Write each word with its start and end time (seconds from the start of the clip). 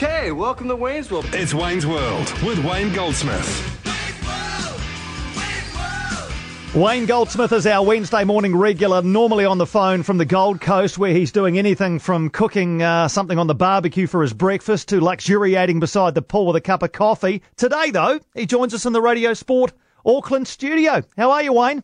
Okay, 0.00 0.30
welcome 0.30 0.68
to 0.68 0.76
Wayne's 0.76 1.10
World. 1.10 1.26
It's 1.32 1.52
Wayne's 1.52 1.84
World 1.84 2.32
with 2.44 2.64
Wayne 2.64 2.92
Goldsmith. 2.92 3.44
Wayne 6.72 7.04
Goldsmith 7.04 7.50
is 7.50 7.66
our 7.66 7.84
Wednesday 7.84 8.22
morning 8.22 8.54
regular, 8.54 9.02
normally 9.02 9.44
on 9.44 9.58
the 9.58 9.66
phone 9.66 10.04
from 10.04 10.18
the 10.18 10.24
Gold 10.24 10.60
Coast, 10.60 10.98
where 10.98 11.12
he's 11.12 11.32
doing 11.32 11.58
anything 11.58 11.98
from 11.98 12.30
cooking 12.30 12.80
uh, 12.80 13.08
something 13.08 13.40
on 13.40 13.48
the 13.48 13.56
barbecue 13.56 14.06
for 14.06 14.22
his 14.22 14.32
breakfast 14.32 14.88
to 14.90 15.00
luxuriating 15.00 15.80
beside 15.80 16.14
the 16.14 16.22
pool 16.22 16.46
with 16.46 16.54
a 16.54 16.60
cup 16.60 16.84
of 16.84 16.92
coffee. 16.92 17.42
Today, 17.56 17.90
though, 17.90 18.20
he 18.36 18.46
joins 18.46 18.74
us 18.74 18.86
in 18.86 18.92
the 18.92 19.02
Radio 19.02 19.34
Sport 19.34 19.72
Auckland 20.06 20.46
studio. 20.46 21.02
How 21.16 21.32
are 21.32 21.42
you, 21.42 21.54
Wayne? 21.54 21.82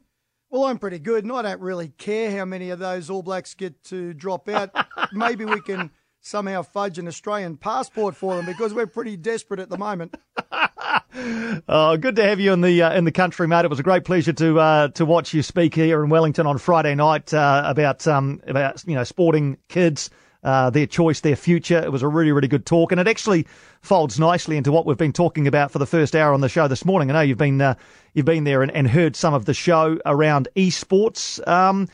Well, 0.51 0.67
I'm 0.67 0.79
pretty 0.79 1.01
good, 1.01 1.25
and 1.25 1.33
I 1.33 1.43
don't 1.43 1.61
really 1.61 1.89
care 1.89 2.31
how 2.31 2.45
many 2.45 2.71
of 2.71 2.79
those 2.79 3.11
All 3.11 3.25
Blacks 3.25 3.55
get 3.55 3.83
to 3.87 4.15
drop 4.15 4.49
out. 4.49 4.71
Maybe 5.13 5.45
we 5.45 5.61
can 5.61 5.91
somehow 6.25 6.63
fudge 6.63 6.99
an 6.99 7.07
Australian 7.07 7.57
passport 7.57 8.17
for 8.17 8.35
them 8.35 8.47
because 8.47 8.73
we're 8.73 8.87
pretty 8.87 9.17
desperate 9.17 9.61
at 9.61 9.69
the 9.69 9.77
moment. 9.77 10.17
oh, 11.69 11.97
good 11.99 12.17
to 12.17 12.25
have 12.25 12.41
you 12.41 12.53
in 12.53 12.63
the 12.63 12.83
uh, 12.83 12.95
in 12.95 13.05
the 13.05 13.13
country, 13.13 13.47
mate. 13.47 13.65
It 13.65 13.71
was 13.71 13.79
a 13.79 13.85
great 13.85 14.05
pleasure 14.05 14.33
to 14.33 14.59
uh, 14.59 14.89
to 14.89 15.05
watch 15.05 15.35
you 15.35 15.43
speak 15.43 15.75
here 15.75 16.03
in 16.03 16.11
Wellington 16.11 16.47
on 16.47 16.59
Friday 16.59 16.95
night 16.95 17.33
uh, 17.33 17.63
about 17.67 18.07
um, 18.09 18.41
about 18.47 18.83
you 18.87 18.95
know 18.95 19.05
sporting 19.05 19.59
kids. 19.69 20.11
Uh, 20.43 20.69
their 20.69 20.87
choice, 20.87 21.21
their 21.21 21.37
future. 21.37 21.83
It 21.83 21.91
was 21.91 22.03
a 22.03 22.09
really, 22.09 22.31
really 22.31 22.49
good 22.49 22.67
talk, 22.67 22.93
and 22.93 23.01
it 23.01 23.09
actually 23.09 23.47
folds 23.81 24.21
nicely 24.21 24.59
into 24.59 24.71
what 24.71 24.85
we've 24.85 24.99
been 24.99 25.11
talking 25.11 25.47
about 25.47 25.71
for 25.71 25.79
the 25.79 25.87
first 25.87 26.15
hour 26.15 26.35
on 26.35 26.43
the 26.43 26.51
show 26.51 26.69
this 26.69 26.85
morning. 26.85 27.11
I 27.11 27.15
know 27.15 27.21
you've 27.23 27.39
been 27.39 27.63
uh, 27.63 27.77
you've 28.13 28.27
been 28.27 28.45
there 28.45 28.63
and, 28.63 28.71
and, 28.73 28.87
heard 28.87 29.17
some 29.17 29.33
of 29.33 29.47
the 29.47 29.55
show 29.55 29.99
around 30.05 30.49
esports. 30.55 31.41
Um, 31.49 31.89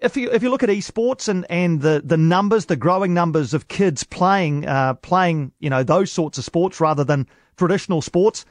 if 0.00 0.16
you 0.16 0.30
if 0.30 0.42
you 0.42 0.50
look 0.50 0.62
at 0.62 0.68
esports 0.68 1.28
and, 1.28 1.46
and 1.50 1.80
the, 1.80 2.02
the 2.04 2.16
numbers, 2.16 2.66
the 2.66 2.76
growing 2.76 3.14
numbers 3.14 3.54
of 3.54 3.68
kids 3.68 4.04
playing 4.04 4.66
uh, 4.66 4.94
playing 4.94 5.52
you 5.58 5.70
know 5.70 5.82
those 5.82 6.12
sorts 6.12 6.38
of 6.38 6.44
sports 6.44 6.80
rather 6.80 7.04
than 7.04 7.26
traditional 7.56 8.00
sports, 8.02 8.44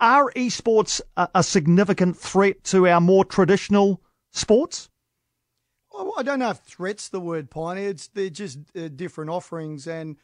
are 0.00 0.30
esports 0.32 1.00
a, 1.16 1.28
a 1.36 1.42
significant 1.42 2.16
threat 2.16 2.62
to 2.64 2.86
our 2.86 3.00
more 3.00 3.24
traditional 3.24 4.00
sports? 4.30 4.88
I 6.16 6.22
don't 6.22 6.38
know 6.38 6.50
if 6.50 6.58
threats 6.58 7.08
the 7.08 7.20
word, 7.20 7.50
Piney. 7.50 7.84
It's 7.84 8.08
they're 8.08 8.30
just 8.30 8.58
uh, 8.76 8.88
different 8.88 9.30
offerings, 9.30 9.86
and 9.86 10.16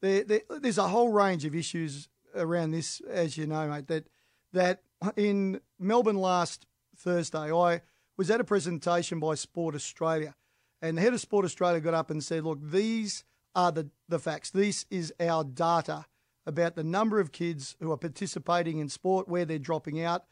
they're, 0.00 0.22
they're, 0.22 0.42
there's 0.60 0.78
a 0.78 0.88
whole 0.88 1.12
range 1.12 1.44
of 1.44 1.54
issues 1.54 2.08
around 2.34 2.70
this, 2.70 3.00
as 3.08 3.36
you 3.36 3.46
know, 3.46 3.68
mate. 3.68 3.88
That 3.88 4.06
that 4.52 4.82
in 5.16 5.60
Melbourne 5.78 6.16
last 6.16 6.66
Thursday, 6.96 7.52
I 7.52 7.80
was 8.16 8.30
at 8.30 8.40
a 8.40 8.44
presentation 8.44 9.20
by 9.20 9.34
Sport 9.34 9.74
Australia. 9.74 10.34
And 10.82 10.96
the 10.96 11.02
head 11.02 11.14
of 11.14 11.20
Sport 11.20 11.44
Australia 11.44 11.80
got 11.80 11.94
up 11.94 12.10
and 12.10 12.22
said, 12.22 12.44
Look, 12.44 12.58
these 12.62 13.24
are 13.54 13.72
the, 13.72 13.88
the 14.08 14.18
facts. 14.18 14.50
This 14.50 14.84
is 14.90 15.12
our 15.18 15.44
data 15.44 16.06
about 16.46 16.76
the 16.76 16.84
number 16.84 17.18
of 17.18 17.32
kids 17.32 17.76
who 17.80 17.90
are 17.90 17.96
participating 17.96 18.78
in 18.78 18.88
sport, 18.88 19.28
where 19.28 19.44
they're 19.44 19.58
dropping 19.58 20.00
out, 20.00 20.24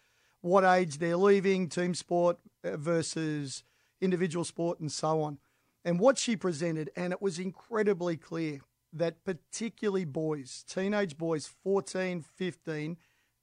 what 0.42 0.62
age 0.62 0.98
they're 0.98 1.16
leaving 1.16 1.68
team 1.68 1.94
sport 1.94 2.38
uh, 2.62 2.76
versus 2.76 3.64
individual 4.00 4.44
sport, 4.44 4.78
and 4.78 4.92
so 4.92 5.22
on. 5.22 5.38
And 5.84 5.98
what 5.98 6.18
she 6.18 6.36
presented, 6.36 6.90
and 6.96 7.12
it 7.12 7.20
was 7.20 7.38
incredibly 7.38 8.16
clear 8.16 8.60
that 8.92 9.24
particularly 9.24 10.04
boys, 10.04 10.64
teenage 10.68 11.18
boys, 11.18 11.46
14, 11.64 12.22
15, 12.22 12.96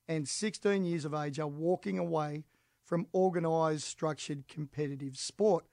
and 0.07 0.27
16 0.27 0.85
years 0.85 1.05
of 1.05 1.13
age, 1.13 1.39
are 1.39 1.47
walking 1.47 1.99
away 1.99 2.45
from 2.91 3.07
organised, 3.13 3.87
structured, 3.87 4.49
competitive 4.49 5.15
sport. 5.15 5.63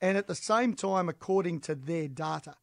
And 0.00 0.16
at 0.16 0.28
the 0.28 0.36
same 0.36 0.74
time, 0.74 1.08
according 1.08 1.58
to 1.62 1.74
their 1.74 2.06
data, 2.06 2.54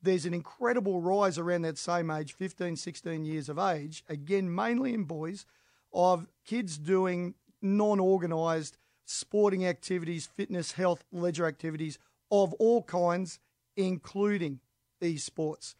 there's 0.00 0.24
an 0.24 0.32
incredible 0.32 1.02
rise 1.02 1.36
around 1.36 1.60
that 1.62 1.76
same 1.76 2.10
age, 2.10 2.32
15, 2.32 2.76
16 2.76 3.26
years 3.26 3.50
of 3.50 3.58
age, 3.58 4.02
again, 4.08 4.54
mainly 4.54 4.94
in 4.94 5.04
boys, 5.04 5.44
of 5.92 6.26
kids 6.46 6.78
doing 6.78 7.34
non 7.60 8.00
organised 8.00 8.78
sporting 9.04 9.66
activities, 9.66 10.30
fitness, 10.34 10.72
health, 10.72 11.04
leisure 11.12 11.44
activities 11.44 11.98
of 12.30 12.54
all 12.54 12.82
kinds, 12.84 13.40
including 13.76 14.60
esports. 15.02 15.74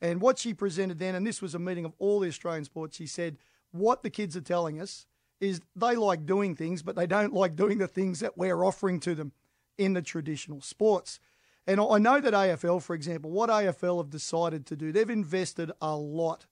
And 0.00 0.20
what 0.20 0.38
she 0.38 0.54
presented 0.54 1.00
then, 1.00 1.16
and 1.16 1.26
this 1.26 1.42
was 1.42 1.56
a 1.56 1.58
meeting 1.58 1.84
of 1.84 1.94
all 1.98 2.20
the 2.20 2.28
Australian 2.28 2.64
sports, 2.64 2.96
she 2.96 3.08
said, 3.08 3.38
what 3.72 4.04
the 4.04 4.10
kids 4.10 4.36
are 4.36 4.40
telling 4.40 4.80
us 4.80 5.06
is 5.40 5.60
they 5.76 5.96
like 5.96 6.26
doing 6.26 6.54
things, 6.54 6.82
but 6.82 6.96
they 6.96 7.06
don't 7.06 7.32
like 7.32 7.56
doing 7.56 7.78
the 7.78 7.88
things 7.88 8.20
that 8.20 8.36
we're 8.36 8.64
offering 8.64 9.00
to 9.00 9.14
them 9.14 9.32
in 9.78 9.92
the 9.92 10.02
traditional 10.02 10.60
sports. 10.60 11.20
And 11.66 11.80
I 11.80 11.98
know 11.98 12.20
that 12.20 12.34
AFL, 12.34 12.82
for 12.82 12.94
example, 12.94 13.30
what 13.30 13.50
AFL 13.50 13.98
have 13.98 14.10
decided 14.10 14.66
to 14.66 14.76
do, 14.76 14.92
they've 14.92 15.08
invested 15.08 15.72
a 15.80 15.96
lot 15.96 16.46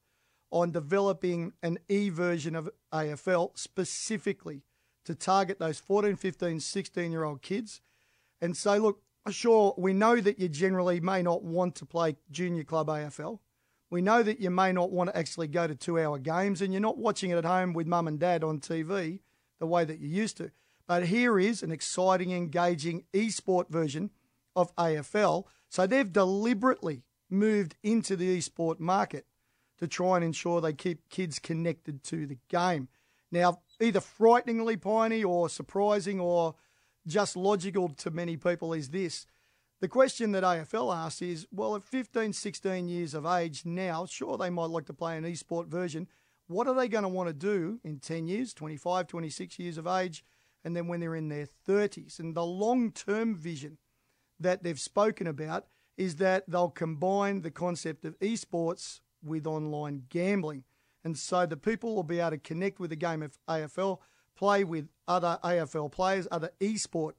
on 0.50 0.70
developing 0.70 1.52
an 1.62 1.78
e 1.88 2.08
version 2.08 2.54
of 2.54 2.68
AFL 2.92 3.56
specifically 3.58 4.62
to 5.04 5.14
target 5.14 5.58
those 5.58 5.78
14, 5.80 6.16
15, 6.16 6.60
16 6.60 7.12
year 7.12 7.24
old 7.24 7.42
kids 7.42 7.80
and 8.40 8.56
say, 8.56 8.78
look, 8.78 9.02
sure, 9.30 9.74
we 9.76 9.92
know 9.92 10.20
that 10.20 10.38
you 10.38 10.48
generally 10.48 11.00
may 11.00 11.22
not 11.22 11.42
want 11.42 11.74
to 11.76 11.86
play 11.86 12.16
junior 12.30 12.64
club 12.64 12.88
AFL. 12.88 13.38
We 13.92 14.00
know 14.00 14.22
that 14.22 14.40
you 14.40 14.48
may 14.48 14.72
not 14.72 14.90
want 14.90 15.10
to 15.10 15.18
actually 15.18 15.48
go 15.48 15.66
to 15.66 15.74
two 15.74 16.00
hour 16.00 16.18
games 16.18 16.62
and 16.62 16.72
you're 16.72 16.80
not 16.80 16.96
watching 16.96 17.28
it 17.28 17.36
at 17.36 17.44
home 17.44 17.74
with 17.74 17.86
mum 17.86 18.08
and 18.08 18.18
dad 18.18 18.42
on 18.42 18.58
TV 18.58 19.20
the 19.60 19.66
way 19.66 19.84
that 19.84 20.00
you 20.00 20.08
used 20.08 20.38
to. 20.38 20.50
But 20.86 21.08
here 21.08 21.38
is 21.38 21.62
an 21.62 21.70
exciting, 21.70 22.30
engaging 22.32 23.04
esport 23.12 23.68
version 23.68 24.08
of 24.56 24.74
AFL. 24.76 25.44
So 25.68 25.86
they've 25.86 26.10
deliberately 26.10 27.02
moved 27.28 27.74
into 27.82 28.16
the 28.16 28.38
esport 28.38 28.80
market 28.80 29.26
to 29.78 29.86
try 29.86 30.16
and 30.16 30.24
ensure 30.24 30.62
they 30.62 30.72
keep 30.72 31.10
kids 31.10 31.38
connected 31.38 32.02
to 32.04 32.26
the 32.26 32.38
game. 32.48 32.88
Now, 33.30 33.60
either 33.78 34.00
frighteningly 34.00 34.78
piney 34.78 35.22
or 35.22 35.50
surprising 35.50 36.18
or 36.18 36.54
just 37.06 37.36
logical 37.36 37.90
to 37.90 38.10
many 38.10 38.38
people 38.38 38.72
is 38.72 38.88
this 38.88 39.26
the 39.82 39.88
question 39.88 40.30
that 40.30 40.44
AFL 40.44 40.94
asks 40.94 41.20
is, 41.22 41.44
well, 41.50 41.74
at 41.74 41.82
15, 41.82 42.32
16 42.32 42.88
years 42.88 43.14
of 43.14 43.26
age 43.26 43.66
now, 43.66 44.06
sure, 44.06 44.38
they 44.38 44.48
might 44.48 44.70
like 44.70 44.86
to 44.86 44.92
play 44.92 45.16
an 45.16 45.24
esport 45.24 45.66
version. 45.66 46.06
What 46.46 46.68
are 46.68 46.74
they 46.74 46.86
going 46.86 47.02
to 47.02 47.08
want 47.08 47.28
to 47.28 47.32
do 47.32 47.80
in 47.82 47.98
10 47.98 48.28
years, 48.28 48.54
25, 48.54 49.08
26 49.08 49.58
years 49.58 49.78
of 49.78 49.88
age, 49.88 50.24
and 50.64 50.76
then 50.76 50.86
when 50.86 51.00
they're 51.00 51.16
in 51.16 51.30
their 51.30 51.48
30s? 51.68 52.20
And 52.20 52.36
the 52.36 52.46
long 52.46 52.92
term 52.92 53.34
vision 53.34 53.78
that 54.38 54.62
they've 54.62 54.78
spoken 54.78 55.26
about 55.26 55.66
is 55.96 56.14
that 56.16 56.48
they'll 56.48 56.70
combine 56.70 57.42
the 57.42 57.50
concept 57.50 58.04
of 58.04 58.16
esports 58.20 59.00
with 59.20 59.48
online 59.48 60.04
gambling. 60.10 60.62
And 61.02 61.18
so 61.18 61.44
the 61.44 61.56
people 61.56 61.96
will 61.96 62.04
be 62.04 62.20
able 62.20 62.30
to 62.30 62.38
connect 62.38 62.78
with 62.78 62.90
the 62.90 62.96
game 62.96 63.20
of 63.20 63.36
AFL, 63.48 63.98
play 64.36 64.62
with 64.62 64.90
other 65.08 65.40
AFL 65.42 65.90
players, 65.90 66.28
other 66.30 66.50
esport 66.60 67.14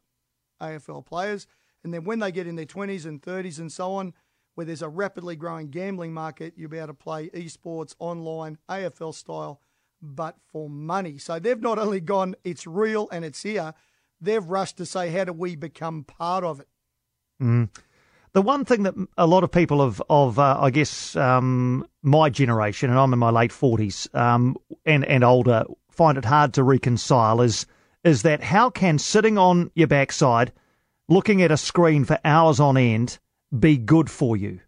AFL 0.62 1.06
players 1.06 1.46
and 1.84 1.94
then 1.94 2.04
when 2.04 2.20
they 2.20 2.32
get 2.32 2.48
in 2.48 2.56
their 2.56 2.66
20s 2.66 3.06
and 3.06 3.22
30s 3.22 3.60
and 3.60 3.72
so 3.72 3.94
on, 3.94 4.14
where 4.56 4.66
there's 4.66 4.82
a 4.82 4.90
rapidly 4.90 5.36
growing 5.36 5.70
gambling 5.70 6.14
market, 6.14 6.54
you'll 6.56 6.70
be 6.70 6.78
able 6.78 6.88
to 6.88 6.94
play 6.94 7.30
esports 7.30 7.96
online, 8.00 8.58
AFL 8.70 9.14
style, 9.14 9.60
but 10.02 10.38
for 10.52 10.70
money. 10.70 11.18
So 11.18 11.40
they've 11.40 11.60
not 11.60 11.80
only 11.80 12.00
gone, 12.00 12.36
it's 12.44 12.68
real 12.68 13.10
and 13.12 13.26
it's 13.26 13.42
here, 13.42 13.74
they've 14.22 14.44
rushed 14.44 14.78
to 14.78 14.86
say, 14.86 15.10
how 15.10 15.26
do 15.26 15.34
we 15.34 15.56
become 15.56 16.04
part 16.04 16.44
of 16.44 16.60
it? 16.60 16.68
Mm. 17.42 17.70
The 18.34 18.42
one 18.42 18.66
thing 18.66 18.84
that 18.84 18.96
a 19.18 19.28
lot 19.28 19.44
of 19.44 19.52
people 19.52 19.82
of, 19.82 20.02
of 20.10 20.40
uh, 20.40 20.58
I 20.60 20.72
guess, 20.72 21.16
um, 21.16 21.86
my 22.02 22.30
generation, 22.30 22.90
and 22.90 22.98
I'm 22.98 23.14
in 23.14 23.20
my 23.20 23.30
late 23.30 23.52
40s 23.52 24.14
um, 24.16 24.56
and, 24.86 25.06
and 25.06 25.24
older, 25.24 25.66
find 25.90 26.18
it 26.18 26.26
hard 26.26 26.54
to 26.54 26.64
reconcile 26.64 27.42
is 27.42 27.66
is 28.04 28.24
that 28.24 28.44
how 28.44 28.70
can 28.70 29.00
sitting 29.00 29.38
on 29.38 29.72
your 29.76 29.88
backside– 29.88 30.52
looking 31.10 31.42
at 31.42 31.52
a 31.52 31.58
screen 31.58 32.06
for 32.06 32.20
hours 32.24 32.60
on 32.60 32.78
end 32.78 33.20
be 33.58 33.78
good 33.78 34.10
for 34.10 34.36
you? 34.36 34.62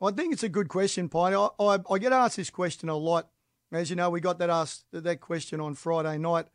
I 0.00 0.12
think 0.12 0.32
it's 0.32 0.44
a 0.44 0.48
good 0.48 0.68
question, 0.68 1.08
Pine. 1.08 1.34
I, 1.34 1.48
I, 1.58 1.78
I, 1.90 1.98
get 1.98 2.12
asked 2.12 2.36
this 2.36 2.50
question 2.50 2.88
a 2.88 2.96
lot. 2.96 3.28
As 3.72 3.90
you 3.90 3.96
know, 3.96 4.10
we 4.10 4.20
got 4.20 4.38
that 4.38 4.50
asked 4.50 4.84
that 4.92 5.20
question 5.20 5.60
on 5.60 5.74
Friday 5.74 6.18
night 6.18 6.46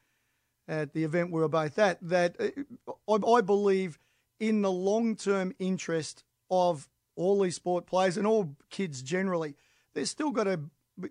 at 0.68 0.94
the 0.94 1.04
event 1.04 1.32
we 1.32 1.42
were 1.42 1.50
both 1.50 1.78
at 1.78 2.02
that 2.02 2.36
uh, 2.40 2.92
I, 3.10 3.38
I 3.38 3.42
believe 3.42 4.00
in 4.40 4.62
the 4.62 4.72
long 4.72 5.16
term 5.16 5.54
interest 5.60 6.24
of 6.50 6.88
all 7.16 7.42
these 7.42 7.56
sport 7.56 7.86
players 7.86 8.18
and 8.18 8.26
all 8.26 8.56
kids 8.70 9.02
generally. 9.02 9.56
They've 9.94 10.08
still 10.08 10.32
got 10.32 10.46
to 10.46 10.62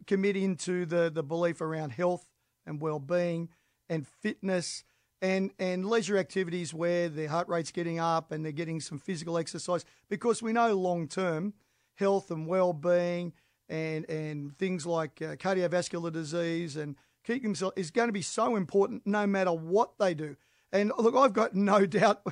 commit 0.06 0.36
into 0.36 0.86
the, 0.86 1.10
the 1.10 1.22
belief 1.22 1.60
around 1.60 1.90
health 1.90 2.26
and 2.66 2.80
well 2.80 2.98
being 2.98 3.50
and 3.88 4.06
fitness 4.06 4.84
and, 5.22 5.52
and 5.60 5.86
leisure 5.86 6.18
activities 6.18 6.74
where 6.74 7.08
their 7.08 7.28
heart 7.28 7.48
rate's 7.48 7.70
getting 7.70 8.00
up 8.00 8.32
and 8.32 8.44
they're 8.44 8.52
getting 8.52 8.80
some 8.80 8.98
physical 8.98 9.38
exercise 9.38 9.84
because 10.10 10.42
we 10.42 10.52
know 10.52 10.74
long 10.74 11.06
term 11.06 11.54
health 11.94 12.30
and 12.30 12.46
well 12.46 12.72
being 12.72 13.32
and, 13.68 14.08
and 14.10 14.58
things 14.58 14.84
like 14.84 15.22
uh, 15.22 15.36
cardiovascular 15.36 16.12
disease 16.12 16.76
and 16.76 16.96
keeping 17.24 17.50
themselves 17.50 17.74
is 17.76 17.92
going 17.92 18.08
to 18.08 18.12
be 18.12 18.20
so 18.20 18.56
important 18.56 19.06
no 19.06 19.24
matter 19.26 19.52
what 19.52 19.92
they 19.98 20.12
do. 20.12 20.36
And 20.72 20.90
look, 20.98 21.14
I've 21.14 21.32
got 21.32 21.54
no 21.54 21.86
doubt, 21.86 22.26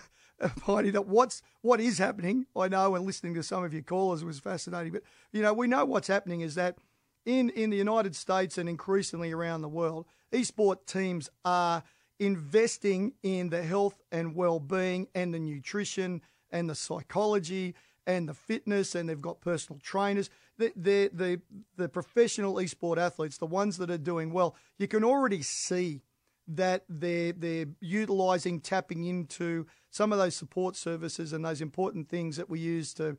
Heidi, 0.64 0.90
that 0.90 1.06
what's 1.06 1.42
what 1.60 1.80
is 1.80 1.98
happening. 1.98 2.46
I 2.56 2.66
know, 2.68 2.96
and 2.96 3.06
listening 3.06 3.34
to 3.34 3.42
some 3.44 3.62
of 3.62 3.72
your 3.72 3.82
callers 3.82 4.24
was 4.24 4.40
fascinating. 4.40 4.92
But 4.92 5.02
you 5.30 5.42
know, 5.42 5.52
we 5.52 5.68
know 5.68 5.84
what's 5.84 6.08
happening 6.08 6.40
is 6.40 6.56
that 6.56 6.78
in 7.24 7.50
in 7.50 7.70
the 7.70 7.76
United 7.76 8.16
States 8.16 8.58
and 8.58 8.68
increasingly 8.68 9.30
around 9.30 9.60
the 9.60 9.68
world, 9.68 10.06
esport 10.32 10.86
teams 10.86 11.28
are 11.44 11.84
investing 12.20 13.14
in 13.22 13.48
the 13.48 13.62
health 13.62 14.00
and 14.12 14.36
well-being 14.36 15.08
and 15.14 15.34
the 15.34 15.38
nutrition 15.38 16.20
and 16.50 16.70
the 16.70 16.74
psychology 16.74 17.74
and 18.06 18.28
the 18.28 18.34
fitness 18.34 18.94
and 18.94 19.08
they've 19.08 19.20
got 19.20 19.40
personal 19.40 19.80
trainers. 19.80 20.30
The 20.58 20.72
the 20.76 21.10
the, 21.12 21.40
the 21.76 21.88
professional 21.88 22.54
esport 22.56 22.98
athletes 22.98 23.38
the 23.38 23.46
ones 23.46 23.78
that 23.78 23.90
are 23.90 23.98
doing 23.98 24.32
well 24.32 24.54
you 24.78 24.86
can 24.86 25.02
already 25.02 25.42
see 25.42 26.02
that 26.46 26.84
they're 26.88 27.32
they're 27.32 27.66
utilizing 27.80 28.60
tapping 28.60 29.04
into 29.04 29.66
some 29.90 30.12
of 30.12 30.18
those 30.18 30.36
support 30.36 30.76
services 30.76 31.32
and 31.32 31.44
those 31.44 31.60
important 31.60 32.08
things 32.08 32.36
that 32.36 32.50
we 32.50 32.60
use 32.60 32.92
to 32.94 33.16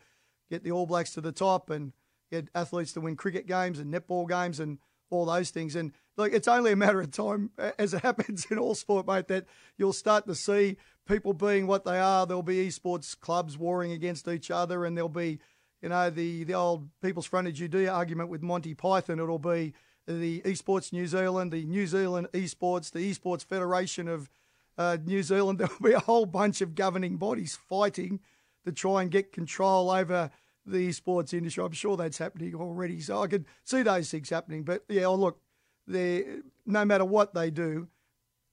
get 0.49 0.63
the 0.63 0.71
All 0.71 0.85
Blacks 0.85 1.13
to 1.13 1.21
the 1.21 1.31
top 1.31 1.69
and 1.69 1.93
get 2.29 2.47
athletes 2.53 2.93
to 2.93 3.01
win 3.01 3.15
cricket 3.15 3.47
games 3.47 3.79
and 3.79 3.93
netball 3.93 4.27
games 4.27 4.59
and 4.59 4.79
all 5.09 5.25
those 5.25 5.49
things. 5.49 5.75
And 5.75 5.91
it's 6.23 6.47
only 6.47 6.71
a 6.71 6.75
matter 6.75 7.01
of 7.01 7.11
time, 7.11 7.51
as 7.77 7.93
it 7.93 8.01
happens 8.03 8.45
in 8.49 8.57
all 8.57 8.75
sport, 8.75 9.07
mate, 9.07 9.27
that 9.27 9.45
you'll 9.77 9.93
start 9.93 10.27
to 10.27 10.35
see 10.35 10.77
people 11.07 11.33
being 11.33 11.67
what 11.67 11.85
they 11.85 11.99
are. 11.99 12.25
There'll 12.25 12.43
be 12.43 12.67
esports 12.67 13.19
clubs 13.19 13.57
warring 13.57 13.91
against 13.91 14.27
each 14.27 14.51
other, 14.51 14.85
and 14.85 14.95
there'll 14.95 15.09
be, 15.09 15.39
you 15.81 15.89
know, 15.89 16.09
the 16.09 16.43
the 16.43 16.53
old 16.53 16.89
People's 17.01 17.25
Front 17.25 17.47
of 17.47 17.53
Judea 17.53 17.91
argument 17.91 18.29
with 18.29 18.41
Monty 18.41 18.73
Python. 18.73 19.19
It'll 19.19 19.39
be 19.39 19.73
the 20.07 20.41
Esports 20.41 20.91
New 20.91 21.07
Zealand, 21.07 21.51
the 21.51 21.65
New 21.65 21.87
Zealand 21.87 22.27
Esports, 22.33 22.91
the 22.91 23.11
Esports 23.11 23.45
Federation 23.45 24.07
of 24.07 24.29
uh, 24.77 24.97
New 25.05 25.23
Zealand. 25.23 25.59
There'll 25.59 25.73
be 25.81 25.93
a 25.93 25.99
whole 25.99 26.25
bunch 26.25 26.61
of 26.61 26.75
governing 26.75 27.17
bodies 27.17 27.57
fighting 27.69 28.19
to 28.65 28.71
try 28.71 29.01
and 29.01 29.11
get 29.11 29.31
control 29.31 29.89
over 29.89 30.31
the 30.65 30.89
esports 30.89 31.33
industry. 31.33 31.63
I'm 31.63 31.71
sure 31.71 31.97
that's 31.97 32.17
happening 32.17 32.53
already. 32.55 32.99
So 33.01 33.21
I 33.21 33.27
could 33.27 33.45
see 33.63 33.81
those 33.81 34.09
things 34.11 34.29
happening. 34.29 34.63
But 34.63 34.83
yeah, 34.87 35.05
oh, 35.05 35.15
look, 35.15 35.39
they 35.87 36.25
no 36.65 36.85
matter 36.85 37.05
what 37.05 37.33
they 37.33 37.49
do, 37.49 37.87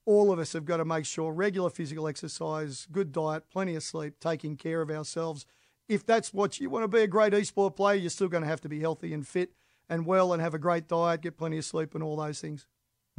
all 0.06 0.32
of 0.32 0.38
us 0.38 0.52
have 0.54 0.64
got 0.64 0.78
to 0.78 0.84
make 0.84 1.04
sure 1.04 1.32
regular 1.32 1.70
physical 1.70 2.08
exercise, 2.08 2.86
good 2.90 3.12
diet, 3.12 3.44
plenty 3.50 3.74
of 3.74 3.82
sleep, 3.82 4.14
taking 4.20 4.56
care 4.56 4.80
of 4.80 4.90
ourselves. 4.90 5.46
If 5.88 6.04
that's 6.04 6.32
what 6.34 6.60
you 6.60 6.70
want 6.70 6.84
to 6.84 6.88
be 6.88 7.02
a 7.02 7.06
great 7.06 7.32
esport 7.32 7.76
player, 7.76 7.96
you're 7.96 8.10
still 8.10 8.28
going 8.28 8.42
to 8.42 8.48
have 8.48 8.60
to 8.62 8.68
be 8.68 8.80
healthy 8.80 9.12
and 9.12 9.26
fit 9.26 9.52
and 9.88 10.06
well 10.06 10.32
and 10.32 10.42
have 10.42 10.54
a 10.54 10.58
great 10.58 10.86
diet, 10.88 11.22
get 11.22 11.36
plenty 11.36 11.58
of 11.58 11.64
sleep, 11.64 11.94
and 11.94 12.02
all 12.02 12.16
those 12.16 12.40
things. 12.40 12.66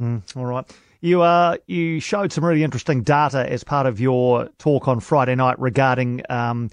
Mm, 0.00 0.22
all 0.36 0.46
right. 0.46 0.64
You 1.00 1.22
uh, 1.22 1.56
you 1.66 2.00
showed 2.00 2.32
some 2.32 2.44
really 2.44 2.62
interesting 2.62 3.02
data 3.02 3.50
as 3.50 3.64
part 3.64 3.86
of 3.86 4.00
your 4.00 4.48
talk 4.58 4.88
on 4.88 5.00
Friday 5.00 5.34
night 5.34 5.58
regarding 5.58 6.22
um, 6.30 6.70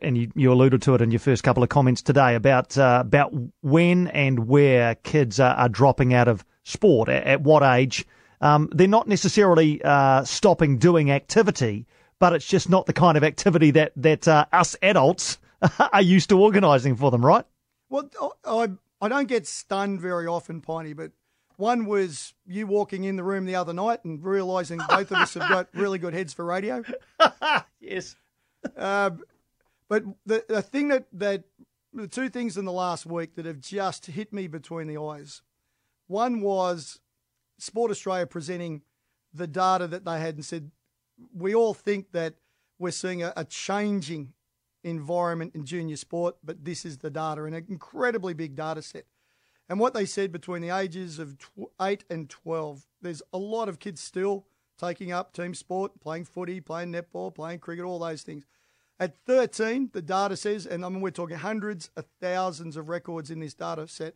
and 0.00 0.16
you, 0.16 0.30
you 0.34 0.52
alluded 0.52 0.80
to 0.82 0.94
it 0.94 1.02
in 1.02 1.10
your 1.10 1.20
first 1.20 1.42
couple 1.42 1.62
of 1.62 1.68
comments 1.68 2.00
today 2.02 2.34
about 2.34 2.78
uh, 2.78 3.02
about 3.04 3.32
when 3.60 4.08
and 4.08 4.46
where 4.46 4.94
kids 4.96 5.38
are, 5.38 5.54
are 5.54 5.68
dropping 5.68 6.14
out 6.14 6.28
of 6.28 6.44
sport 6.64 7.08
at, 7.08 7.24
at 7.24 7.40
what 7.42 7.62
age. 7.62 8.06
Um, 8.40 8.68
they're 8.72 8.88
not 8.88 9.06
necessarily 9.06 9.80
uh, 9.82 10.24
stopping 10.24 10.78
doing 10.78 11.10
activity, 11.10 11.86
but 12.18 12.32
it's 12.32 12.46
just 12.46 12.68
not 12.68 12.86
the 12.86 12.92
kind 12.92 13.16
of 13.16 13.24
activity 13.24 13.70
that 13.72 13.92
that 13.96 14.26
uh, 14.26 14.46
us 14.52 14.76
adults 14.82 15.38
are 15.92 16.02
used 16.02 16.28
to 16.30 16.40
organising 16.40 16.96
for 16.96 17.10
them, 17.10 17.24
right? 17.24 17.44
Well, 17.88 18.10
I 18.44 18.70
I 19.00 19.08
don't 19.08 19.28
get 19.28 19.46
stunned 19.46 20.00
very 20.00 20.26
often, 20.26 20.60
Piney, 20.60 20.92
but 20.92 21.12
one 21.56 21.86
was 21.86 22.34
you 22.46 22.66
walking 22.66 23.04
in 23.04 23.16
the 23.16 23.24
room 23.24 23.44
the 23.44 23.54
other 23.54 23.72
night 23.72 24.04
and 24.04 24.22
realising 24.22 24.80
both 24.88 25.10
of 25.10 25.18
us 25.18 25.34
have 25.34 25.48
got 25.48 25.68
really 25.74 25.98
good 25.98 26.14
heads 26.14 26.32
for 26.32 26.44
radio. 26.44 26.82
yes. 27.80 28.16
Uh, 28.76 29.10
but 29.88 30.04
the, 30.26 30.44
the 30.48 30.62
thing 30.62 30.88
that, 30.88 31.06
that, 31.12 31.44
the 31.92 32.08
two 32.08 32.28
things 32.28 32.56
in 32.56 32.64
the 32.64 32.72
last 32.72 33.04
week 33.06 33.34
that 33.34 33.44
have 33.44 33.60
just 33.60 34.06
hit 34.06 34.32
me 34.32 34.46
between 34.46 34.86
the 34.86 34.98
eyes. 35.00 35.42
One 36.12 36.42
was 36.42 37.00
Sport 37.56 37.90
Australia 37.90 38.26
presenting 38.26 38.82
the 39.32 39.46
data 39.46 39.86
that 39.86 40.04
they 40.04 40.20
had 40.20 40.34
and 40.34 40.44
said, 40.44 40.70
we 41.34 41.54
all 41.54 41.72
think 41.72 42.12
that 42.12 42.34
we're 42.78 42.90
seeing 42.90 43.22
a, 43.22 43.32
a 43.34 43.46
changing 43.46 44.34
environment 44.84 45.54
in 45.54 45.64
junior 45.64 45.96
sport, 45.96 46.36
but 46.44 46.66
this 46.66 46.84
is 46.84 46.98
the 46.98 47.08
data, 47.08 47.44
and 47.44 47.54
an 47.54 47.64
incredibly 47.66 48.34
big 48.34 48.54
data 48.54 48.82
set. 48.82 49.06
And 49.70 49.80
what 49.80 49.94
they 49.94 50.04
said 50.04 50.32
between 50.32 50.60
the 50.60 50.68
ages 50.68 51.18
of 51.18 51.38
tw- 51.38 51.72
8 51.80 52.04
and 52.10 52.28
12, 52.28 52.86
there's 53.00 53.22
a 53.32 53.38
lot 53.38 53.70
of 53.70 53.78
kids 53.78 54.02
still 54.02 54.44
taking 54.78 55.12
up 55.12 55.32
team 55.32 55.54
sport, 55.54 55.98
playing 55.98 56.26
footy, 56.26 56.60
playing 56.60 56.92
netball, 56.92 57.34
playing 57.34 57.60
cricket, 57.60 57.86
all 57.86 57.98
those 57.98 58.20
things. 58.20 58.44
At 59.00 59.16
13, 59.24 59.88
the 59.94 60.02
data 60.02 60.36
says, 60.36 60.66
and 60.66 60.84
I 60.84 60.90
mean, 60.90 61.00
we're 61.00 61.10
talking 61.10 61.38
hundreds 61.38 61.88
of 61.96 62.04
thousands 62.20 62.76
of 62.76 62.90
records 62.90 63.30
in 63.30 63.40
this 63.40 63.54
data 63.54 63.88
set, 63.88 64.14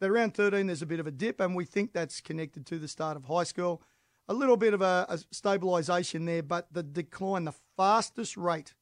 that 0.00 0.10
around 0.10 0.34
13 0.34 0.66
there's 0.66 0.82
a 0.82 0.86
bit 0.86 1.00
of 1.00 1.06
a 1.06 1.10
dip, 1.10 1.40
and 1.40 1.54
we 1.54 1.64
think 1.64 1.92
that's 1.92 2.20
connected 2.20 2.66
to 2.66 2.78
the 2.78 2.88
start 2.88 3.16
of 3.16 3.26
high 3.26 3.44
school. 3.44 3.82
A 4.28 4.34
little 4.34 4.56
bit 4.56 4.74
of 4.74 4.82
a, 4.82 5.06
a 5.08 5.16
stabilisation 5.34 6.26
there, 6.26 6.42
but 6.42 6.72
the 6.72 6.82
decline, 6.82 7.44
the 7.44 7.54
fastest 7.76 8.36
rate 8.36 8.74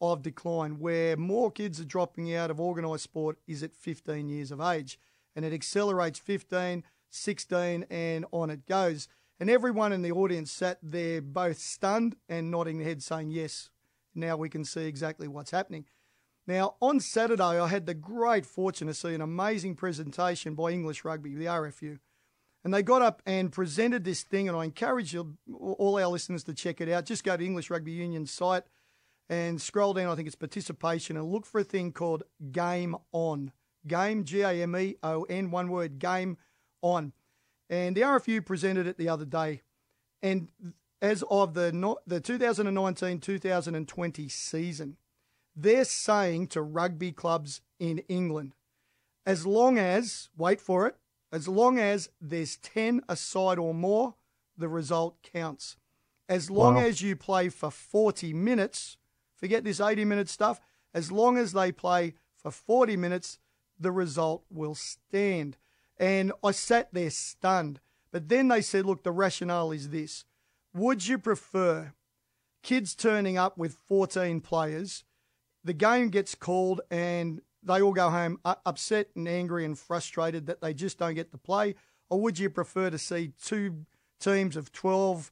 of 0.00 0.22
decline, 0.22 0.78
where 0.78 1.16
more 1.16 1.50
kids 1.50 1.80
are 1.80 1.84
dropping 1.84 2.34
out 2.34 2.50
of 2.50 2.60
organised 2.60 3.04
sport, 3.04 3.38
is 3.46 3.62
at 3.62 3.74
15 3.74 4.28
years 4.28 4.50
of 4.50 4.60
age. 4.60 4.98
And 5.34 5.44
it 5.44 5.52
accelerates 5.52 6.18
15, 6.18 6.84
16, 7.10 7.86
and 7.90 8.24
on 8.32 8.50
it 8.50 8.66
goes. 8.66 9.08
And 9.40 9.48
everyone 9.48 9.92
in 9.92 10.02
the 10.02 10.12
audience 10.12 10.50
sat 10.50 10.78
there 10.82 11.22
both 11.22 11.58
stunned 11.58 12.16
and 12.28 12.50
nodding 12.50 12.78
their 12.78 12.88
head 12.88 13.02
saying, 13.02 13.30
Yes, 13.30 13.70
now 14.14 14.36
we 14.36 14.48
can 14.48 14.64
see 14.64 14.86
exactly 14.86 15.28
what's 15.28 15.52
happening. 15.52 15.84
Now, 16.48 16.74
on 16.80 16.98
Saturday, 17.00 17.42
I 17.42 17.68
had 17.68 17.84
the 17.84 17.92
great 17.92 18.46
fortune 18.46 18.86
to 18.86 18.94
see 18.94 19.12
an 19.12 19.20
amazing 19.20 19.74
presentation 19.74 20.54
by 20.54 20.70
English 20.70 21.04
Rugby, 21.04 21.34
the 21.34 21.44
RFU. 21.44 21.98
And 22.64 22.72
they 22.72 22.82
got 22.82 23.02
up 23.02 23.20
and 23.26 23.52
presented 23.52 24.02
this 24.02 24.22
thing, 24.22 24.48
and 24.48 24.56
I 24.56 24.64
encourage 24.64 25.14
all 25.14 25.98
our 26.00 26.08
listeners 26.08 26.44
to 26.44 26.54
check 26.54 26.80
it 26.80 26.88
out. 26.88 27.04
Just 27.04 27.22
go 27.22 27.36
to 27.36 27.44
English 27.44 27.68
Rugby 27.68 27.92
Union's 27.92 28.30
site 28.30 28.62
and 29.28 29.60
scroll 29.60 29.92
down, 29.92 30.10
I 30.10 30.14
think 30.14 30.26
it's 30.26 30.36
participation, 30.36 31.18
and 31.18 31.30
look 31.30 31.44
for 31.44 31.60
a 31.60 31.64
thing 31.64 31.92
called 31.92 32.22
Game 32.50 32.96
On. 33.12 33.52
Game, 33.86 34.24
G 34.24 34.40
A 34.40 34.62
M 34.62 34.74
E 34.74 34.96
O 35.02 35.24
N, 35.24 35.50
one 35.50 35.68
word, 35.68 35.98
Game 35.98 36.38
On. 36.80 37.12
And 37.68 37.94
the 37.94 38.00
RFU 38.00 38.42
presented 38.44 38.86
it 38.86 38.96
the 38.96 39.10
other 39.10 39.26
day. 39.26 39.60
And 40.22 40.48
as 41.02 41.22
of 41.30 41.52
the 41.52 41.96
the 42.06 42.22
2019-2020 42.22 44.30
season, 44.30 44.96
they're 45.60 45.84
saying 45.84 46.46
to 46.48 46.62
rugby 46.62 47.12
clubs 47.12 47.60
in 47.78 47.98
England, 48.08 48.54
as 49.26 49.44
long 49.44 49.76
as 49.76 50.28
wait 50.36 50.60
for 50.60 50.86
it, 50.86 50.96
as 51.32 51.48
long 51.48 51.78
as 51.78 52.08
there's 52.20 52.56
10 52.58 53.02
aside 53.08 53.58
or 53.58 53.74
more, 53.74 54.14
the 54.56 54.68
result 54.68 55.22
counts. 55.22 55.76
As 56.28 56.50
long 56.50 56.76
wow. 56.76 56.82
as 56.82 57.02
you 57.02 57.16
play 57.16 57.48
for 57.48 57.70
40 57.70 58.32
minutes, 58.32 58.96
forget 59.34 59.64
this 59.64 59.80
80 59.80 60.04
minute 60.04 60.28
stuff, 60.28 60.60
as 60.94 61.10
long 61.10 61.36
as 61.36 61.52
they 61.52 61.72
play 61.72 62.14
for 62.36 62.50
40 62.50 62.96
minutes, 62.96 63.38
the 63.78 63.92
result 63.92 64.44
will 64.50 64.74
stand. 64.74 65.56
And 65.98 66.32
I 66.44 66.52
sat 66.52 66.92
there 66.92 67.10
stunned. 67.10 67.80
But 68.10 68.28
then 68.28 68.48
they 68.48 68.62
said, 68.62 68.86
look, 68.86 69.02
the 69.02 69.12
rationale 69.12 69.72
is 69.72 69.90
this 69.90 70.24
would 70.74 71.06
you 71.06 71.18
prefer 71.18 71.92
kids 72.62 72.94
turning 72.94 73.36
up 73.36 73.58
with 73.58 73.78
14 73.86 74.40
players, 74.40 75.04
the 75.64 75.72
game 75.72 76.08
gets 76.08 76.34
called, 76.34 76.80
and 76.90 77.40
they 77.62 77.82
all 77.82 77.92
go 77.92 78.10
home 78.10 78.38
uh, 78.44 78.54
upset 78.64 79.08
and 79.14 79.28
angry 79.28 79.64
and 79.64 79.78
frustrated 79.78 80.46
that 80.46 80.60
they 80.60 80.74
just 80.74 80.98
don't 80.98 81.14
get 81.14 81.30
to 81.32 81.38
play? 81.38 81.74
Or 82.10 82.20
would 82.20 82.38
you 82.38 82.48
prefer 82.50 82.90
to 82.90 82.98
see 82.98 83.32
two 83.42 83.84
teams 84.20 84.56
of 84.56 84.72
12, 84.72 85.30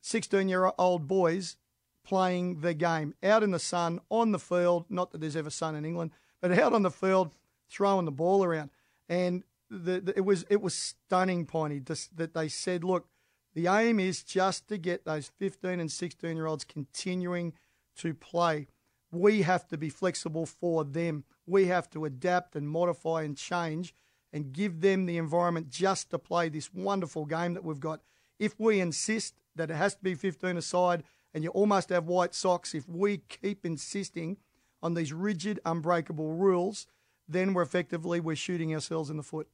16 0.00 0.48
year 0.48 0.70
old 0.78 1.08
boys 1.08 1.56
playing 2.04 2.60
the 2.60 2.74
game 2.74 3.14
out 3.22 3.42
in 3.42 3.50
the 3.50 3.58
sun, 3.58 4.00
on 4.10 4.32
the 4.32 4.38
field? 4.38 4.86
Not 4.88 5.12
that 5.12 5.20
there's 5.20 5.36
ever 5.36 5.50
sun 5.50 5.74
in 5.74 5.84
England, 5.84 6.10
but 6.40 6.58
out 6.58 6.72
on 6.72 6.82
the 6.82 6.90
field, 6.90 7.30
throwing 7.70 8.04
the 8.04 8.12
ball 8.12 8.44
around. 8.44 8.70
And 9.08 9.44
the, 9.70 10.00
the, 10.00 10.12
it 10.16 10.24
was 10.24 10.44
it 10.50 10.60
was 10.60 10.74
stunning, 10.74 11.46
Piney, 11.46 11.78
that 11.78 12.34
they 12.34 12.48
said, 12.48 12.84
look, 12.84 13.06
The 13.54 13.68
aim 13.68 13.98
is 13.98 14.22
just 14.22 14.68
to 14.68 14.76
get 14.76 15.04
those 15.04 15.30
15 15.38 15.80
and 15.80 15.90
16 15.90 16.36
year 16.36 16.46
olds 16.46 16.64
continuing 16.64 17.54
to 17.96 18.12
play. 18.12 18.66
We 19.12 19.42
have 19.42 19.68
to 19.68 19.76
be 19.76 19.90
flexible 19.90 20.46
for 20.46 20.84
them. 20.84 21.24
We 21.46 21.66
have 21.66 21.88
to 21.90 22.06
adapt 22.06 22.56
and 22.56 22.68
modify 22.68 23.22
and 23.22 23.36
change 23.36 23.94
and 24.32 24.52
give 24.52 24.80
them 24.80 25.06
the 25.06 25.18
environment 25.18 25.68
just 25.68 26.10
to 26.10 26.18
play 26.18 26.48
this 26.48 26.72
wonderful 26.72 27.26
game 27.26 27.52
that 27.54 27.64
we've 27.64 27.78
got. 27.78 28.00
If 28.38 28.58
we 28.58 28.80
insist 28.80 29.34
that 29.54 29.70
it 29.70 29.74
has 29.74 29.94
to 29.94 30.02
be 30.02 30.14
15 30.14 30.56
aside 30.56 31.04
and 31.34 31.44
you 31.44 31.50
almost 31.50 31.90
have 31.90 32.06
white 32.06 32.34
socks, 32.34 32.74
if 32.74 32.88
we 32.88 33.18
keep 33.18 33.66
insisting 33.66 34.38
on 34.82 34.94
these 34.94 35.12
rigid, 35.12 35.60
unbreakable 35.64 36.32
rules, 36.32 36.86
then 37.28 37.52
we're 37.52 37.62
effectively 37.62 38.18
we're 38.18 38.34
shooting 38.34 38.74
ourselves 38.74 39.10
in 39.10 39.18
the 39.18 39.22
foot. 39.22 39.48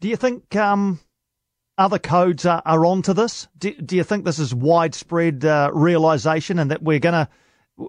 Do 0.00 0.08
you 0.08 0.16
think 0.16 0.54
um, 0.54 1.00
other 1.76 1.98
codes 1.98 2.46
are, 2.46 2.62
are 2.64 2.84
onto 2.84 3.14
this? 3.14 3.48
Do, 3.58 3.72
do 3.72 3.96
you 3.96 4.04
think 4.04 4.24
this 4.24 4.38
is 4.38 4.54
widespread 4.54 5.44
uh, 5.44 5.70
realization 5.72 6.58
and 6.58 6.70
that 6.70 6.82
we're 6.82 7.00
going 7.00 7.14
to 7.14 7.28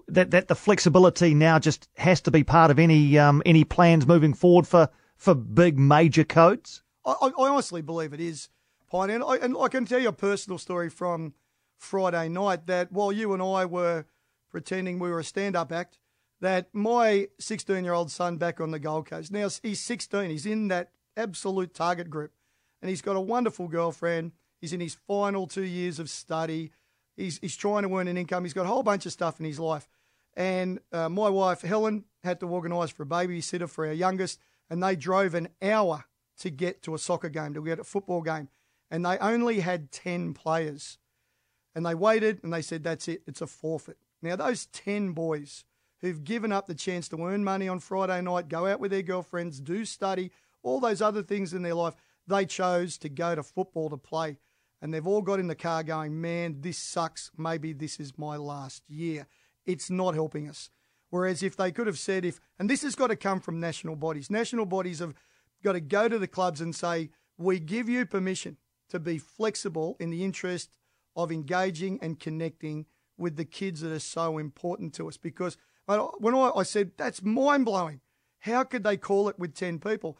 that 0.08 0.30
that 0.30 0.48
the 0.48 0.54
flexibility 0.54 1.34
now 1.34 1.58
just 1.58 1.88
has 1.96 2.20
to 2.22 2.30
be 2.30 2.44
part 2.44 2.70
of 2.70 2.78
any 2.78 3.18
um, 3.18 3.42
any 3.44 3.64
plans 3.64 4.06
moving 4.06 4.34
forward 4.34 4.66
for 4.66 4.88
for 5.16 5.34
big 5.34 5.78
major 5.78 6.24
codes? 6.24 6.82
I, 7.04 7.14
I 7.20 7.30
honestly 7.36 7.82
believe 7.82 8.12
it 8.12 8.20
is, 8.20 8.48
Pine. 8.90 9.10
And 9.10 9.24
I, 9.24 9.36
and 9.36 9.56
I 9.58 9.68
can 9.68 9.84
tell 9.84 10.00
you 10.00 10.08
a 10.08 10.12
personal 10.12 10.58
story 10.58 10.88
from 10.88 11.34
Friday 11.76 12.28
night 12.28 12.66
that 12.66 12.92
while 12.92 13.12
you 13.12 13.32
and 13.32 13.42
I 13.42 13.64
were 13.64 14.04
pretending 14.50 14.98
we 14.98 15.10
were 15.10 15.20
a 15.20 15.24
stand 15.24 15.56
up 15.56 15.72
act, 15.72 15.98
that 16.40 16.68
my 16.72 17.28
16 17.38 17.84
year 17.84 17.92
old 17.92 18.10
son 18.10 18.36
back 18.36 18.60
on 18.60 18.70
the 18.70 18.78
Gold 18.78 19.06
Coast, 19.06 19.32
now 19.32 19.48
he's 19.62 19.80
16, 19.80 20.30
he's 20.30 20.46
in 20.46 20.68
that 20.68 20.90
absolute 21.16 21.74
target 21.74 22.10
group, 22.10 22.32
and 22.80 22.88
he's 22.88 23.02
got 23.02 23.16
a 23.16 23.20
wonderful 23.20 23.68
girlfriend. 23.68 24.32
He's 24.60 24.72
in 24.72 24.80
his 24.80 24.96
final 25.06 25.46
two 25.46 25.64
years 25.64 25.98
of 25.98 26.10
study. 26.10 26.72
He's, 27.20 27.38
he's 27.38 27.56
trying 27.56 27.82
to 27.82 27.94
earn 27.96 28.08
an 28.08 28.16
income. 28.16 28.44
He's 28.44 28.54
got 28.54 28.64
a 28.64 28.68
whole 28.68 28.82
bunch 28.82 29.06
of 29.06 29.12
stuff 29.12 29.38
in 29.38 29.46
his 29.46 29.60
life. 29.60 29.88
And 30.34 30.80
uh, 30.92 31.08
my 31.08 31.28
wife, 31.28 31.62
Helen, 31.62 32.04
had 32.22 32.40
to 32.40 32.46
organise 32.46 32.90
for 32.90 33.02
a 33.02 33.06
babysitter 33.06 33.68
for 33.68 33.86
our 33.86 33.92
youngest, 33.92 34.38
and 34.68 34.82
they 34.82 34.96
drove 34.96 35.34
an 35.34 35.48
hour 35.60 36.04
to 36.38 36.50
get 36.50 36.82
to 36.82 36.94
a 36.94 36.98
soccer 36.98 37.28
game, 37.28 37.54
to 37.54 37.64
get 37.64 37.78
a 37.78 37.84
football 37.84 38.22
game. 38.22 38.48
And 38.90 39.04
they 39.04 39.18
only 39.18 39.60
had 39.60 39.92
10 39.92 40.34
players. 40.34 40.98
And 41.74 41.84
they 41.86 41.94
waited 41.94 42.40
and 42.42 42.52
they 42.52 42.62
said, 42.62 42.82
that's 42.82 43.06
it, 43.06 43.22
it's 43.26 43.40
a 43.40 43.46
forfeit. 43.46 43.98
Now, 44.22 44.36
those 44.36 44.66
10 44.66 45.12
boys 45.12 45.64
who've 46.00 46.24
given 46.24 46.50
up 46.50 46.66
the 46.66 46.74
chance 46.74 47.08
to 47.08 47.24
earn 47.24 47.44
money 47.44 47.68
on 47.68 47.78
Friday 47.78 48.20
night, 48.22 48.48
go 48.48 48.66
out 48.66 48.80
with 48.80 48.90
their 48.90 49.02
girlfriends, 49.02 49.60
do 49.60 49.84
study, 49.84 50.30
all 50.62 50.80
those 50.80 51.02
other 51.02 51.22
things 51.22 51.52
in 51.52 51.62
their 51.62 51.74
life, 51.74 51.94
they 52.26 52.46
chose 52.46 52.98
to 52.98 53.08
go 53.08 53.34
to 53.34 53.42
football 53.42 53.90
to 53.90 53.96
play. 53.96 54.38
And 54.82 54.92
they've 54.92 55.06
all 55.06 55.22
got 55.22 55.40
in 55.40 55.46
the 55.46 55.54
car 55.54 55.82
going, 55.82 56.20
man, 56.20 56.56
this 56.60 56.78
sucks. 56.78 57.30
Maybe 57.36 57.72
this 57.72 58.00
is 58.00 58.16
my 58.16 58.36
last 58.36 58.82
year. 58.88 59.26
It's 59.66 59.90
not 59.90 60.14
helping 60.14 60.48
us. 60.48 60.70
Whereas 61.10 61.42
if 61.42 61.56
they 61.56 61.72
could 61.72 61.86
have 61.86 61.98
said, 61.98 62.24
if, 62.24 62.40
and 62.58 62.70
this 62.70 62.82
has 62.82 62.94
got 62.94 63.08
to 63.08 63.16
come 63.16 63.40
from 63.40 63.60
national 63.60 63.96
bodies, 63.96 64.30
national 64.30 64.64
bodies 64.64 65.00
have 65.00 65.14
got 65.62 65.72
to 65.72 65.80
go 65.80 66.08
to 66.08 66.18
the 66.18 66.28
clubs 66.28 66.60
and 66.60 66.74
say, 66.74 67.10
we 67.36 67.58
give 67.58 67.88
you 67.88 68.06
permission 68.06 68.56
to 68.90 68.98
be 68.98 69.18
flexible 69.18 69.96
in 70.00 70.10
the 70.10 70.24
interest 70.24 70.70
of 71.16 71.32
engaging 71.32 71.98
and 72.00 72.20
connecting 72.20 72.86
with 73.18 73.36
the 73.36 73.44
kids 73.44 73.80
that 73.80 73.92
are 73.92 73.98
so 73.98 74.38
important 74.38 74.94
to 74.94 75.08
us. 75.08 75.16
Because 75.16 75.56
when 75.86 76.34
I, 76.34 76.52
I 76.56 76.62
said, 76.62 76.92
that's 76.96 77.22
mind 77.22 77.64
blowing. 77.64 78.00
How 78.40 78.64
could 78.64 78.84
they 78.84 78.96
call 78.96 79.28
it 79.28 79.38
with 79.38 79.54
10 79.54 79.80
people? 79.80 80.16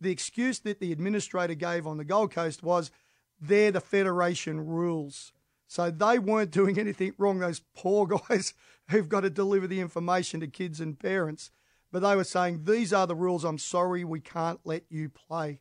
The 0.00 0.10
excuse 0.10 0.60
that 0.60 0.80
the 0.80 0.92
administrator 0.92 1.54
gave 1.54 1.86
on 1.86 1.98
the 1.98 2.04
Gold 2.04 2.30
Coast 2.32 2.62
was 2.62 2.90
they're 3.40 3.72
the 3.72 3.80
federation 3.80 4.66
rules. 4.66 5.32
So 5.66 5.90
they 5.90 6.18
weren't 6.18 6.50
doing 6.50 6.78
anything 6.80 7.12
wrong, 7.18 7.38
those 7.38 7.62
poor 7.74 8.06
guys 8.06 8.54
who've 8.90 9.08
got 9.08 9.20
to 9.20 9.30
deliver 9.30 9.66
the 9.66 9.80
information 9.80 10.40
to 10.40 10.46
kids 10.46 10.80
and 10.80 10.98
parents. 10.98 11.50
But 11.90 12.00
they 12.00 12.16
were 12.16 12.24
saying, 12.24 12.64
these 12.64 12.92
are 12.92 13.06
the 13.06 13.14
rules. 13.16 13.44
I'm 13.44 13.58
sorry, 13.58 14.04
we 14.04 14.20
can't 14.20 14.60
let 14.64 14.84
you 14.90 15.08
play. 15.08 15.60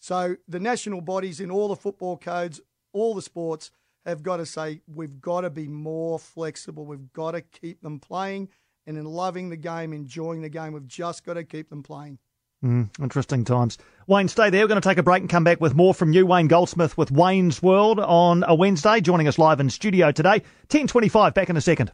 So 0.00 0.36
the 0.46 0.60
national 0.60 1.00
bodies 1.00 1.40
in 1.40 1.50
all 1.50 1.68
the 1.68 1.76
football 1.76 2.16
codes, 2.16 2.60
all 2.92 3.14
the 3.14 3.22
sports, 3.22 3.70
have 4.06 4.22
got 4.22 4.38
to 4.38 4.46
say, 4.46 4.80
we've 4.86 5.20
got 5.20 5.42
to 5.42 5.50
be 5.50 5.68
more 5.68 6.18
flexible. 6.18 6.86
We've 6.86 7.12
got 7.12 7.32
to 7.32 7.42
keep 7.42 7.82
them 7.82 8.00
playing 8.00 8.48
and 8.86 8.96
in 8.96 9.04
loving 9.04 9.50
the 9.50 9.56
game, 9.56 9.92
enjoying 9.92 10.40
the 10.40 10.48
game. 10.48 10.72
We've 10.72 10.86
just 10.86 11.24
got 11.24 11.34
to 11.34 11.44
keep 11.44 11.68
them 11.68 11.82
playing. 11.82 12.18
Mm, 12.64 12.88
interesting 13.00 13.44
times. 13.44 13.78
Wayne, 14.06 14.28
stay 14.28 14.50
there. 14.50 14.62
We're 14.62 14.68
going 14.68 14.80
to 14.80 14.88
take 14.88 14.98
a 14.98 15.02
break 15.02 15.20
and 15.20 15.30
come 15.30 15.44
back 15.44 15.60
with 15.60 15.74
more 15.74 15.94
from 15.94 16.12
you, 16.12 16.26
Wayne 16.26 16.48
Goldsmith, 16.48 16.96
with 16.98 17.10
Wayne's 17.10 17.62
World 17.62 18.00
on 18.00 18.44
a 18.46 18.54
Wednesday. 18.54 19.00
Joining 19.00 19.28
us 19.28 19.38
live 19.38 19.60
in 19.60 19.70
studio 19.70 20.10
today, 20.10 20.42
10.25, 20.68 21.34
back 21.34 21.50
in 21.50 21.56
a 21.56 21.60
second. 21.60 21.92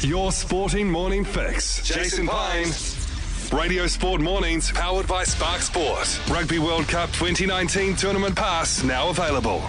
Your 0.00 0.32
sporting 0.32 0.90
morning 0.90 1.24
fix. 1.24 1.82
Jason 1.86 2.26
Pine. 2.26 2.68
Radio 3.52 3.86
Sport 3.86 4.20
Mornings, 4.20 4.72
powered 4.72 5.06
by 5.06 5.22
Spark 5.22 5.60
Sport. 5.60 6.20
Rugby 6.28 6.58
World 6.58 6.88
Cup 6.88 7.10
2019 7.12 7.94
Tournament 7.94 8.34
Pass 8.34 8.82
now 8.82 9.10
available. 9.10 9.62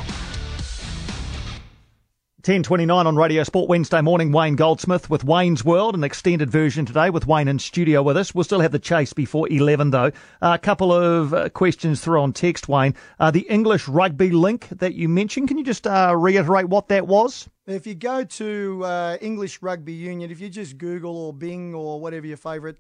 10.29 2.48 3.06
on 3.06 3.18
Radio 3.18 3.44
Sport 3.44 3.68
Wednesday 3.68 4.00
morning. 4.00 4.32
Wayne 4.32 4.56
Goldsmith 4.56 5.10
with 5.10 5.26
Wayne's 5.26 5.66
World, 5.66 5.96
an 5.96 6.06
extended 6.06 6.50
version 6.50 6.86
today 6.86 7.10
with 7.10 7.28
Wayne 7.28 7.50
in 7.50 7.60
studio 7.60 8.02
with 8.02 8.16
us. 8.16 8.34
We'll 8.34 8.46
still 8.46 8.62
have 8.62 8.72
the 8.72 8.80
chase 8.80 9.12
before 9.12 9.50
11 9.50 9.90
though. 9.90 10.14
Uh, 10.42 10.54
a 10.54 10.58
couple 10.58 10.94
of 10.94 11.34
uh, 11.34 11.50
questions 11.50 12.00
through 12.00 12.22
on 12.22 12.32
text, 12.32 12.70
Wayne. 12.70 12.96
Uh, 13.20 13.32
the 13.32 13.42
English 13.50 13.90
rugby 13.90 14.30
link 14.32 14.70
that 14.70 14.94
you 14.94 15.10
mentioned, 15.10 15.50
can 15.50 15.58
you 15.58 15.66
just 15.66 15.86
uh, 15.86 16.16
reiterate 16.18 16.70
what 16.70 16.88
that 16.88 17.06
was? 17.06 17.50
If 17.66 17.86
you 17.86 17.96
go 17.96 18.24
to 18.24 18.86
uh, 18.86 19.18
English 19.20 19.62
Rugby 19.62 19.92
Union, 19.92 20.32
if 20.32 20.40
you 20.40 20.48
just 20.48 20.78
Google 20.78 21.18
or 21.18 21.34
Bing 21.34 21.76
or 21.76 22.00
whatever 22.00 22.28
your 22.28 22.38
favourite 22.38 22.78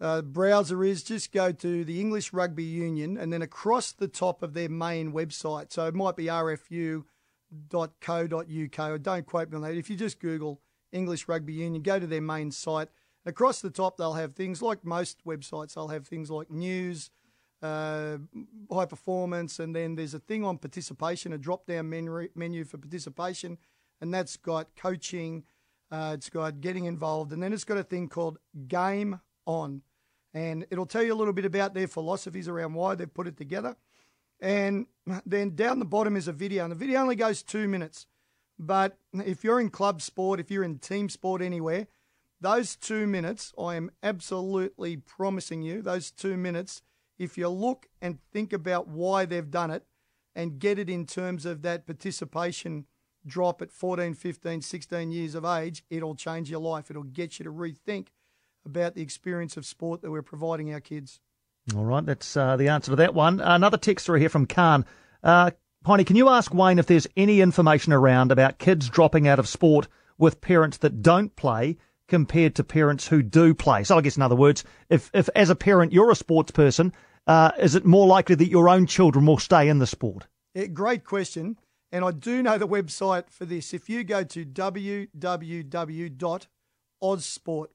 uh, 0.00 0.22
browser 0.22 0.84
is, 0.84 1.02
just 1.02 1.32
go 1.32 1.50
to 1.50 1.84
the 1.84 2.00
English 2.00 2.32
Rugby 2.32 2.62
Union 2.62 3.16
and 3.16 3.32
then 3.32 3.42
across 3.42 3.90
the 3.90 4.06
top 4.06 4.40
of 4.40 4.54
their 4.54 4.68
main 4.68 5.12
website. 5.12 5.72
So 5.72 5.88
it 5.88 5.96
might 5.96 6.14
be 6.14 6.26
RFU 6.26 7.06
.co.uk, 7.70 8.78
or 8.78 8.98
don't 8.98 9.26
quote 9.26 9.50
me 9.50 9.56
on 9.56 9.62
that. 9.62 9.74
If 9.74 9.90
you 9.90 9.96
just 9.96 10.20
Google 10.20 10.60
English 10.92 11.28
Rugby 11.28 11.54
Union, 11.54 11.82
go 11.82 11.98
to 11.98 12.06
their 12.06 12.20
main 12.20 12.50
site. 12.50 12.88
Across 13.26 13.60
the 13.60 13.70
top, 13.70 13.96
they'll 13.96 14.14
have 14.14 14.34
things 14.34 14.62
like 14.62 14.84
most 14.84 15.24
websites. 15.24 15.74
They'll 15.74 15.88
have 15.88 16.06
things 16.06 16.30
like 16.30 16.50
news, 16.50 17.10
uh, 17.62 18.18
high 18.70 18.86
performance, 18.86 19.58
and 19.58 19.74
then 19.74 19.96
there's 19.96 20.14
a 20.14 20.18
thing 20.18 20.44
on 20.44 20.58
participation, 20.58 21.32
a 21.32 21.38
drop-down 21.38 21.88
menu, 21.90 22.28
menu 22.34 22.64
for 22.64 22.78
participation, 22.78 23.58
and 24.00 24.14
that's 24.14 24.36
got 24.36 24.74
coaching. 24.76 25.44
Uh, 25.90 26.12
it's 26.14 26.30
got 26.30 26.60
getting 26.60 26.84
involved, 26.84 27.32
and 27.32 27.42
then 27.42 27.52
it's 27.52 27.64
got 27.64 27.78
a 27.78 27.82
thing 27.82 28.08
called 28.08 28.38
Game 28.66 29.20
On, 29.46 29.82
and 30.34 30.66
it'll 30.70 30.86
tell 30.86 31.02
you 31.02 31.12
a 31.12 31.16
little 31.16 31.32
bit 31.32 31.44
about 31.44 31.74
their 31.74 31.88
philosophies 31.88 32.48
around 32.48 32.74
why 32.74 32.94
they've 32.94 33.12
put 33.12 33.26
it 33.26 33.36
together. 33.36 33.76
And 34.40 34.86
then 35.26 35.54
down 35.56 35.78
the 35.78 35.84
bottom 35.84 36.16
is 36.16 36.28
a 36.28 36.32
video, 36.32 36.64
and 36.64 36.70
the 36.70 36.76
video 36.76 37.00
only 37.00 37.16
goes 37.16 37.42
two 37.42 37.66
minutes. 37.68 38.06
But 38.58 38.98
if 39.12 39.44
you're 39.44 39.60
in 39.60 39.70
club 39.70 40.02
sport, 40.02 40.40
if 40.40 40.50
you're 40.50 40.64
in 40.64 40.78
team 40.78 41.08
sport 41.08 41.42
anywhere, 41.42 41.86
those 42.40 42.76
two 42.76 43.06
minutes, 43.06 43.52
I 43.58 43.76
am 43.76 43.90
absolutely 44.02 44.96
promising 44.96 45.62
you, 45.62 45.82
those 45.82 46.10
two 46.10 46.36
minutes, 46.36 46.82
if 47.18 47.36
you 47.36 47.48
look 47.48 47.88
and 48.00 48.18
think 48.32 48.52
about 48.52 48.86
why 48.86 49.24
they've 49.24 49.50
done 49.50 49.70
it 49.70 49.84
and 50.36 50.60
get 50.60 50.78
it 50.78 50.88
in 50.88 51.04
terms 51.04 51.44
of 51.44 51.62
that 51.62 51.84
participation 51.84 52.86
drop 53.26 53.60
at 53.60 53.72
14, 53.72 54.14
15, 54.14 54.62
16 54.62 55.10
years 55.10 55.34
of 55.34 55.44
age, 55.44 55.84
it'll 55.90 56.14
change 56.14 56.48
your 56.48 56.60
life. 56.60 56.90
It'll 56.90 57.02
get 57.02 57.38
you 57.38 57.44
to 57.44 57.52
rethink 57.52 58.08
about 58.64 58.94
the 58.94 59.02
experience 59.02 59.56
of 59.56 59.66
sport 59.66 60.02
that 60.02 60.10
we're 60.10 60.22
providing 60.22 60.72
our 60.72 60.80
kids. 60.80 61.20
All 61.76 61.84
right, 61.84 62.04
that's 62.04 62.36
uh, 62.36 62.56
the 62.56 62.68
answer 62.68 62.92
to 62.92 62.96
that 62.96 63.14
one. 63.14 63.40
Another 63.40 63.76
texter 63.76 64.18
here 64.18 64.28
from 64.28 64.46
Khan. 64.46 64.86
Uh, 65.22 65.50
Piney, 65.84 66.04
can 66.04 66.16
you 66.16 66.28
ask 66.28 66.52
Wayne 66.52 66.78
if 66.78 66.86
there's 66.86 67.06
any 67.16 67.40
information 67.40 67.92
around 67.92 68.32
about 68.32 68.58
kids 68.58 68.88
dropping 68.88 69.28
out 69.28 69.38
of 69.38 69.46
sport 69.48 69.86
with 70.16 70.40
parents 70.40 70.78
that 70.78 71.02
don't 71.02 71.36
play 71.36 71.76
compared 72.08 72.54
to 72.56 72.64
parents 72.64 73.06
who 73.06 73.22
do 73.22 73.54
play? 73.54 73.84
So 73.84 73.98
I 73.98 74.00
guess 74.00 74.16
in 74.16 74.22
other 74.22 74.34
words, 74.36 74.64
if, 74.88 75.10
if 75.12 75.28
as 75.36 75.50
a 75.50 75.54
parent 75.54 75.92
you're 75.92 76.10
a 76.10 76.16
sports 76.16 76.50
person, 76.50 76.92
uh, 77.26 77.52
is 77.58 77.74
it 77.74 77.84
more 77.84 78.06
likely 78.06 78.34
that 78.36 78.48
your 78.48 78.68
own 78.68 78.86
children 78.86 79.26
will 79.26 79.38
stay 79.38 79.68
in 79.68 79.78
the 79.78 79.86
sport? 79.86 80.26
Yeah, 80.54 80.66
great 80.66 81.04
question. 81.04 81.58
And 81.92 82.04
I 82.04 82.10
do 82.12 82.42
know 82.42 82.58
the 82.58 82.68
website 82.68 83.30
for 83.30 83.44
this. 83.44 83.72
If 83.74 83.88
you 83.88 84.04
go 84.04 84.24
to 84.24 84.44
www.ausport, 84.44 85.06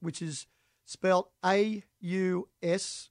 which 0.00 0.22
is 0.22 0.46
spelled 0.84 1.26
A 1.44 1.82
U 2.00 2.48
S 2.62 3.10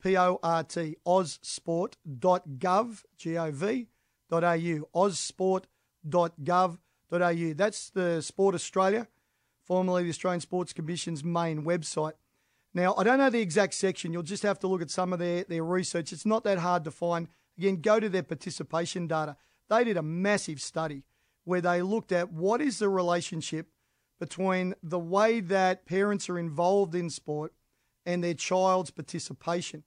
P-O-R-T, 0.00 0.96
ausport.gov, 1.06 3.02
G-O-V, 3.16 3.88
dot 4.30 4.44
.au. 7.12 7.52
That's 7.54 7.90
the 7.90 8.20
Sport 8.22 8.54
Australia, 8.54 9.08
formerly 9.64 10.04
the 10.04 10.10
Australian 10.10 10.40
Sports 10.40 10.72
Commission's 10.72 11.22
main 11.24 11.64
website. 11.64 12.14
Now, 12.72 12.94
I 12.96 13.02
don't 13.02 13.18
know 13.18 13.30
the 13.30 13.40
exact 13.40 13.74
section. 13.74 14.12
You'll 14.12 14.22
just 14.22 14.44
have 14.44 14.58
to 14.60 14.68
look 14.68 14.82
at 14.82 14.90
some 14.90 15.12
of 15.12 15.18
their, 15.18 15.44
their 15.44 15.64
research. 15.64 16.12
It's 16.12 16.24
not 16.26 16.44
that 16.44 16.58
hard 16.58 16.84
to 16.84 16.90
find. 16.90 17.28
Again, 17.58 17.80
go 17.80 17.98
to 17.98 18.08
their 18.08 18.22
participation 18.22 19.06
data. 19.06 19.36
they 19.68 19.84
did 19.84 19.96
a 19.96 20.02
massive 20.02 20.60
study 20.60 21.02
where 21.44 21.60
they 21.60 21.82
looked 21.82 22.12
at 22.12 22.32
what 22.32 22.60
is 22.60 22.78
the 22.78 22.88
relationship 22.88 23.66
between 24.20 24.74
the 24.82 24.98
way 24.98 25.40
that 25.40 25.86
parents 25.86 26.28
are 26.28 26.38
involved 26.38 26.94
in 26.94 27.10
sport 27.10 27.52
and 28.06 28.22
their 28.22 28.34
child's 28.34 28.90
participation. 28.90 29.82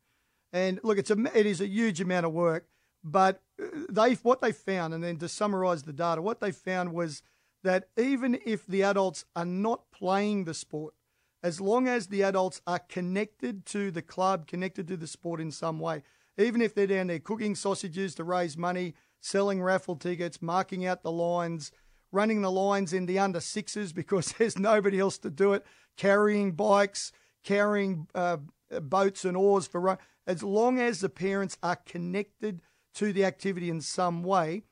And 0.54 0.80
look, 0.84 1.00
it's 1.00 1.12
a 1.12 1.18
it 1.38 1.46
is 1.46 1.60
a 1.60 1.68
huge 1.68 2.00
amount 2.00 2.28
of 2.28 2.32
work, 2.32 2.68
but 3.04 3.42
uh, 3.62 3.66
they 3.90 4.14
what 4.14 4.40
they 4.40 4.52
found, 4.52 4.94
and 4.94 5.04
then 5.04 5.18
to 5.18 5.28
summarise 5.28 5.84
the 5.84 5.92
data, 5.92 6.22
what 6.22 6.40
they 6.40 6.52
found 6.52 6.94
was 6.94 7.24
that 7.64 7.90
even 7.98 8.40
if 8.46 8.66
the 8.68 8.84
adults 8.84 9.26
are 9.36 9.46
not 9.46 9.92
playing 9.92 10.46
the 10.46 10.54
sport, 10.54 10.94
as 11.42 11.60
long 11.60 11.88
as 11.88 12.08
the 12.08 12.22
adults 12.22 12.62
are 12.68 12.80
connected 12.80 13.66
to 13.66 13.90
the 13.90 14.02
club, 14.02 14.48
connected 14.48 14.88
to 14.88 14.98
the 14.98 15.08
sport 15.08 15.42
in 15.42 15.52
some 15.52 15.80
way, 15.80 16.04
even 16.38 16.62
if 16.62 16.76
they're 16.76 16.88
down 16.88 17.08
there 17.08 17.20
cooking 17.20 17.56
sausages 17.56 18.16
to 18.16 18.24
raise 18.24 18.56
money, 18.58 18.94
selling 19.22 19.62
raffle 19.62 19.96
tickets, 19.96 20.42
marking 20.42 20.86
out 20.86 21.02
the 21.04 21.12
lines, 21.12 21.72
running 22.12 22.42
the 22.42 22.52
lines 22.52 22.94
in 22.94 23.06
the 23.08 23.18
under 23.18 23.40
sixes 23.40 23.92
because 23.92 24.32
there's 24.38 24.60
nobody 24.60 25.00
else 25.00 25.18
to 25.18 25.30
do 25.30 25.54
it, 25.54 25.66
carrying 25.98 26.52
bikes, 26.52 27.12
carrying 27.44 28.08
uh, 28.14 28.38
boats 28.82 29.26
and 29.26 29.36
oars 29.36 29.68
for 29.68 29.82
run. 29.82 29.98
As 30.26 30.44
long 30.44 30.80
as 30.80 31.00
the 31.00 31.10
parents 31.10 31.58
are 31.62 31.76
connected 31.76 32.62
to 32.96 33.12
the 33.12 33.26
activity 33.26 33.70
in 33.70 33.82
some 33.82 34.24
way, 34.24 34.64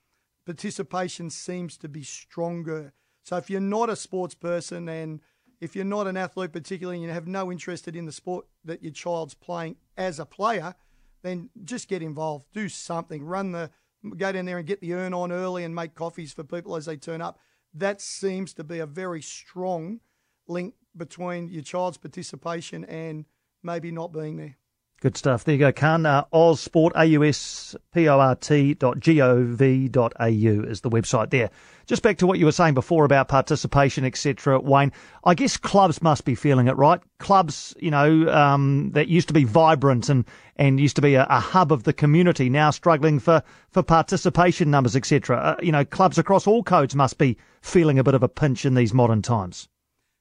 participation 0.45 1.29
seems 1.29 1.77
to 1.77 1.89
be 1.89 2.03
stronger. 2.03 2.93
So 3.23 3.37
if 3.37 3.49
you're 3.49 3.59
not 3.59 3.89
a 3.89 3.95
sports 3.95 4.35
person 4.35 4.87
and 4.87 5.21
if 5.59 5.75
you're 5.75 5.85
not 5.85 6.07
an 6.07 6.17
athlete 6.17 6.53
particularly 6.53 6.97
and 6.97 7.05
you 7.05 7.11
have 7.11 7.27
no 7.27 7.51
interest 7.51 7.87
in 7.87 8.05
the 8.05 8.11
sport 8.11 8.45
that 8.63 8.81
your 8.81 8.93
child's 8.93 9.33
playing 9.33 9.75
as 9.97 10.19
a 10.19 10.25
player, 10.25 10.75
then 11.21 11.49
just 11.63 11.87
get 11.87 12.01
involved. 12.01 12.45
Do 12.53 12.67
something. 12.69 13.23
Run 13.23 13.51
the 13.51 13.69
go 14.17 14.31
down 14.31 14.45
there 14.45 14.57
and 14.57 14.65
get 14.65 14.81
the 14.81 14.93
urn 14.93 15.13
on 15.13 15.31
early 15.31 15.63
and 15.63 15.75
make 15.75 15.93
coffees 15.93 16.33
for 16.33 16.43
people 16.43 16.75
as 16.75 16.85
they 16.85 16.97
turn 16.97 17.21
up. 17.21 17.39
That 17.73 18.01
seems 18.01 18.53
to 18.55 18.63
be 18.63 18.79
a 18.79 18.87
very 18.87 19.21
strong 19.21 19.99
link 20.47 20.73
between 20.97 21.49
your 21.49 21.61
child's 21.61 21.97
participation 21.97 22.83
and 22.85 23.25
maybe 23.61 23.91
not 23.91 24.11
being 24.11 24.37
there. 24.37 24.57
Good 25.01 25.17
stuff. 25.17 25.43
There 25.43 25.55
you 25.55 25.59
go, 25.59 25.71
Khan. 25.71 26.05
Uh, 26.05 26.25
Ausport, 26.31 26.91
A-U-S-P-O-R-T 26.95 28.73
dot 28.75 28.99
G-O-V 28.99 29.87
dot 29.87 30.13
A-U 30.19 30.63
is 30.63 30.81
the 30.81 30.91
website 30.91 31.31
there. 31.31 31.49
Just 31.87 32.03
back 32.03 32.19
to 32.19 32.27
what 32.27 32.37
you 32.37 32.45
were 32.45 32.51
saying 32.51 32.75
before 32.75 33.03
about 33.03 33.27
participation, 33.27 34.05
etc., 34.05 34.59
Wayne. 34.59 34.91
I 35.23 35.33
guess 35.33 35.57
clubs 35.57 36.03
must 36.03 36.23
be 36.23 36.35
feeling 36.35 36.67
it, 36.67 36.77
right? 36.77 37.01
Clubs, 37.17 37.75
you 37.79 37.89
know, 37.89 38.31
um, 38.31 38.91
that 38.91 39.07
used 39.07 39.27
to 39.29 39.33
be 39.33 39.43
vibrant 39.43 40.07
and, 40.07 40.23
and 40.57 40.79
used 40.79 40.97
to 40.97 41.01
be 41.01 41.15
a, 41.15 41.25
a 41.31 41.39
hub 41.39 41.71
of 41.71 41.81
the 41.81 41.93
community, 41.93 42.47
now 42.47 42.69
struggling 42.69 43.17
for, 43.17 43.41
for 43.71 43.81
participation 43.81 44.69
numbers, 44.69 44.95
etc. 44.95 45.35
Uh, 45.35 45.55
you 45.63 45.71
know, 45.71 45.83
clubs 45.83 46.19
across 46.19 46.45
all 46.45 46.61
codes 46.61 46.93
must 46.93 47.17
be 47.17 47.37
feeling 47.63 47.97
a 47.97 48.03
bit 48.03 48.13
of 48.13 48.21
a 48.21 48.29
pinch 48.29 48.67
in 48.67 48.75
these 48.75 48.93
modern 48.93 49.23
times. 49.23 49.67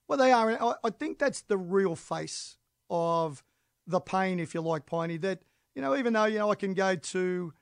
Well, 0.07 0.17
they 0.17 0.31
are. 0.31 0.75
I 0.83 0.89
think 0.89 1.19
that's 1.19 1.41
the 1.41 1.57
real 1.59 1.95
face 1.95 2.57
of 2.89 3.43
the 3.87 3.99
pain, 3.99 4.39
if 4.39 4.53
you 4.53 4.61
like, 4.61 4.85
Piney. 4.85 5.17
That 5.17 5.41
you 5.75 5.81
know, 5.81 5.95
even 5.95 6.13
though 6.13 6.25
you 6.25 6.39
know 6.39 6.51
I 6.51 6.55
can 6.55 6.73
go 6.73 6.95
to 6.95 7.53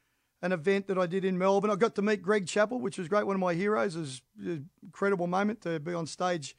an 0.42 0.52
event 0.52 0.88
that 0.88 0.98
I 0.98 1.06
did 1.06 1.26
in 1.26 1.38
Melbourne, 1.38 1.72
I 1.72 1.76
got 1.76 1.96
to 1.96 2.02
meet 2.02 2.22
Greg 2.22 2.48
Chappell, 2.48 2.80
which 2.80 2.98
was 2.98 3.08
great. 3.08 3.26
One 3.26 3.36
of 3.36 3.42
my 3.42 3.54
heroes. 3.54 3.96
It 3.96 4.00
was 4.00 4.22
an 4.40 4.70
incredible 4.84 5.28
moment 5.28 5.62
to 5.62 5.80
be 5.80 5.94
on 5.94 6.08
stage 6.08 6.56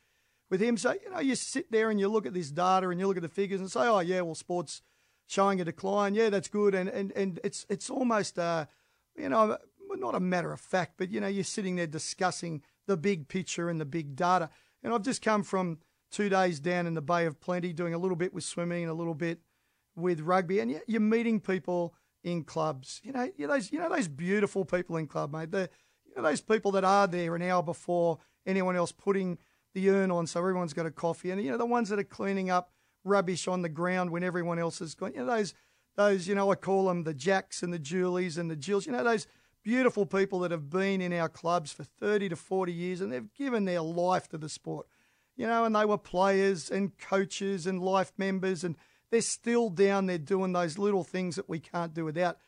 with 0.50 0.60
him. 0.60 0.76
So 0.76 0.92
you 0.92 1.10
know, 1.10 1.20
you 1.20 1.34
sit 1.34 1.70
there 1.70 1.90
and 1.90 1.98
you 1.98 2.08
look 2.08 2.26
at 2.26 2.34
this 2.34 2.50
data 2.50 2.88
and 2.88 3.00
you 3.00 3.06
look 3.06 3.16
at 3.16 3.22
the 3.22 3.28
figures 3.28 3.60
and 3.60 3.70
say, 3.70 3.80
oh 3.80 4.00
yeah, 4.00 4.20
well, 4.20 4.34
sports 4.34 4.82
showing 5.26 5.60
a 5.60 5.64
decline. 5.64 6.14
Yeah, 6.14 6.30
that's 6.30 6.48
good. 6.48 6.74
And 6.74 6.88
and 6.88 7.12
and 7.12 7.40
it's 7.44 7.64
it's 7.68 7.88
almost 7.88 8.38
uh, 8.38 8.66
you 9.16 9.28
know, 9.28 9.56
not 9.96 10.14
a 10.14 10.20
matter 10.20 10.52
of 10.52 10.60
fact, 10.60 10.94
but 10.96 11.10
you 11.10 11.20
know, 11.20 11.28
you're 11.28 11.44
sitting 11.44 11.76
there 11.76 11.86
discussing 11.86 12.62
the 12.86 12.96
big 12.96 13.28
picture 13.28 13.68
and 13.68 13.80
the 13.80 13.84
big 13.84 14.16
data. 14.16 14.50
And 14.82 14.92
I've 14.92 15.02
just 15.02 15.22
come 15.22 15.42
from 15.42 15.78
two 16.10 16.28
days 16.28 16.58
down 16.58 16.86
in 16.86 16.94
the 16.94 17.02
Bay 17.02 17.26
of 17.26 17.40
Plenty, 17.40 17.72
doing 17.72 17.94
a 17.94 17.98
little 17.98 18.16
bit 18.16 18.34
with 18.34 18.44
swimming 18.44 18.82
and 18.82 18.90
a 18.90 18.94
little 18.94 19.14
bit 19.14 19.40
with 20.00 20.20
rugby, 20.20 20.60
and 20.60 20.80
you're 20.86 21.00
meeting 21.00 21.40
people 21.40 21.94
in 22.22 22.44
clubs. 22.44 23.00
You 23.02 23.12
know, 23.12 23.30
you 23.36 23.46
know 23.46 23.54
those 23.54 23.72
you 23.72 23.78
know 23.78 23.88
those 23.88 24.08
beautiful 24.08 24.64
people 24.64 24.96
in 24.96 25.06
club, 25.06 25.32
mate. 25.32 25.50
The 25.50 25.68
you 26.06 26.14
know 26.16 26.22
those 26.22 26.40
people 26.40 26.72
that 26.72 26.84
are 26.84 27.06
there 27.06 27.34
an 27.34 27.42
hour 27.42 27.62
before 27.62 28.18
anyone 28.46 28.76
else 28.76 28.92
putting 28.92 29.38
the 29.74 29.90
urn 29.90 30.10
on, 30.10 30.26
so 30.26 30.40
everyone's 30.40 30.72
got 30.72 30.86
a 30.86 30.90
coffee, 30.90 31.30
and 31.30 31.42
you 31.42 31.50
know 31.50 31.58
the 31.58 31.66
ones 31.66 31.88
that 31.88 31.98
are 31.98 32.04
cleaning 32.04 32.50
up 32.50 32.72
rubbish 33.04 33.48
on 33.48 33.62
the 33.62 33.68
ground 33.68 34.10
when 34.10 34.22
everyone 34.22 34.58
else 34.58 34.78
has 34.80 34.94
gone. 34.94 35.12
You 35.14 35.20
know 35.20 35.26
those 35.26 35.54
those 35.96 36.28
you 36.28 36.34
know 36.34 36.50
I 36.50 36.54
call 36.54 36.86
them 36.86 37.04
the 37.04 37.14
Jacks 37.14 37.62
and 37.62 37.72
the 37.72 37.78
Julies 37.78 38.38
and 38.38 38.50
the 38.50 38.56
Jills. 38.56 38.86
You 38.86 38.92
know 38.92 39.04
those 39.04 39.26
beautiful 39.62 40.06
people 40.06 40.40
that 40.40 40.50
have 40.50 40.70
been 40.70 41.00
in 41.00 41.12
our 41.12 41.28
clubs 41.28 41.72
for 41.72 41.84
30 41.84 42.30
to 42.30 42.36
40 42.36 42.72
years 42.72 43.00
and 43.00 43.12
they've 43.12 43.34
given 43.34 43.64
their 43.64 43.82
life 43.82 44.28
to 44.28 44.38
the 44.38 44.48
sport. 44.48 44.86
You 45.36 45.46
know, 45.46 45.64
and 45.64 45.74
they 45.74 45.84
were 45.84 45.98
players 45.98 46.70
and 46.70 46.96
coaches 46.98 47.66
and 47.66 47.80
life 47.80 48.12
members 48.18 48.64
and 48.64 48.76
they're 49.10 49.20
still 49.20 49.70
down 49.70 50.06
there 50.06 50.18
doing 50.18 50.52
those 50.52 50.78
little 50.78 51.04
things 51.04 51.36
that 51.36 51.48
we 51.48 51.58
can't 51.58 51.94
do 51.94 52.04
without. 52.04 52.38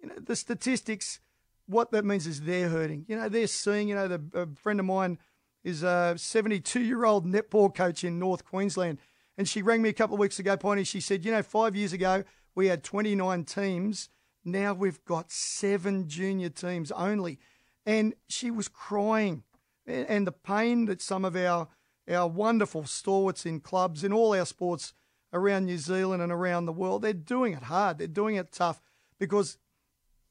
You 0.00 0.08
know, 0.08 0.14
the 0.18 0.36
statistics, 0.36 1.20
what 1.66 1.90
that 1.92 2.04
means 2.04 2.26
is 2.26 2.42
they're 2.42 2.68
hurting. 2.68 3.04
You 3.08 3.16
know, 3.16 3.28
they're 3.28 3.46
seeing, 3.46 3.88
you 3.88 3.94
know, 3.94 4.08
the, 4.08 4.22
a 4.34 4.46
friend 4.56 4.80
of 4.80 4.86
mine 4.86 5.18
is 5.64 5.82
a 5.82 6.14
72 6.16 6.80
year 6.80 7.04
old 7.04 7.26
netball 7.26 7.74
coach 7.74 8.04
in 8.04 8.18
North 8.18 8.44
Queensland. 8.44 8.98
And 9.38 9.48
she 9.48 9.62
rang 9.62 9.82
me 9.82 9.88
a 9.88 9.94
couple 9.94 10.14
of 10.14 10.20
weeks 10.20 10.38
ago, 10.38 10.56
Piney. 10.56 10.84
She 10.84 11.00
said, 11.00 11.24
you 11.24 11.32
know, 11.32 11.42
five 11.42 11.74
years 11.74 11.92
ago, 11.92 12.24
we 12.54 12.66
had 12.66 12.84
29 12.84 13.44
teams. 13.44 14.08
Now 14.44 14.74
we've 14.74 15.02
got 15.04 15.30
seven 15.30 16.08
junior 16.08 16.50
teams 16.50 16.90
only. 16.92 17.38
And 17.86 18.14
she 18.28 18.50
was 18.50 18.68
crying. 18.68 19.44
And 19.86 20.26
the 20.26 20.32
pain 20.32 20.84
that 20.86 21.00
some 21.00 21.24
of 21.24 21.36
our, 21.36 21.68
our 22.08 22.28
wonderful 22.28 22.84
stalwarts 22.84 23.46
in 23.46 23.60
clubs, 23.60 24.04
in 24.04 24.12
all 24.12 24.34
our 24.34 24.44
sports, 24.44 24.92
around 25.32 25.66
New 25.66 25.78
Zealand 25.78 26.22
and 26.22 26.32
around 26.32 26.66
the 26.66 26.72
world, 26.72 27.02
they're 27.02 27.12
doing 27.12 27.52
it 27.52 27.64
hard. 27.64 27.98
They're 27.98 28.06
doing 28.06 28.36
it 28.36 28.52
tough 28.52 28.80
because 29.18 29.58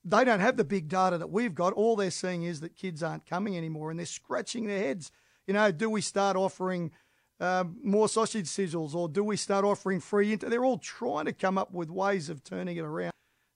they 0.04 0.24
don't 0.24 0.40
have 0.40 0.58
the 0.58 0.64
big 0.64 0.88
data 0.88 1.18
that 1.18 1.30
we've 1.30 1.56
got. 1.56 1.74
All 1.74 1.96
they're 1.96 2.12
seeing 2.12 2.44
is 2.44 2.62
that 2.62 2.76
kids 2.76 3.04
aren't 3.04 3.26
coming 3.26 3.58
anymore 3.58 3.92
and 3.92 4.00
they're 4.00 4.06
scratching 4.06 4.66
their 4.68 4.80
heads. 4.80 5.12
You 5.48 5.54
know, 5.54 5.72
do 5.72 5.90
we 5.90 6.02
start 6.02 6.36
offering 6.36 6.92
uh, 7.40 7.66
more 7.84 8.10
sausage 8.10 8.48
sizzles 8.48 8.94
or 8.94 9.10
do 9.10 9.24
we 9.24 9.38
start 9.38 9.66
offering 9.66 10.00
free? 10.00 10.36
They're 10.36 10.66
all 10.66 10.78
trying 10.78 11.26
to 11.26 11.34
come 11.34 11.58
up 11.58 11.74
with 11.74 11.90
ways 11.90 12.30
of 12.30 12.44
turning 12.44 12.78
it 12.78 12.86
around. 12.86 13.14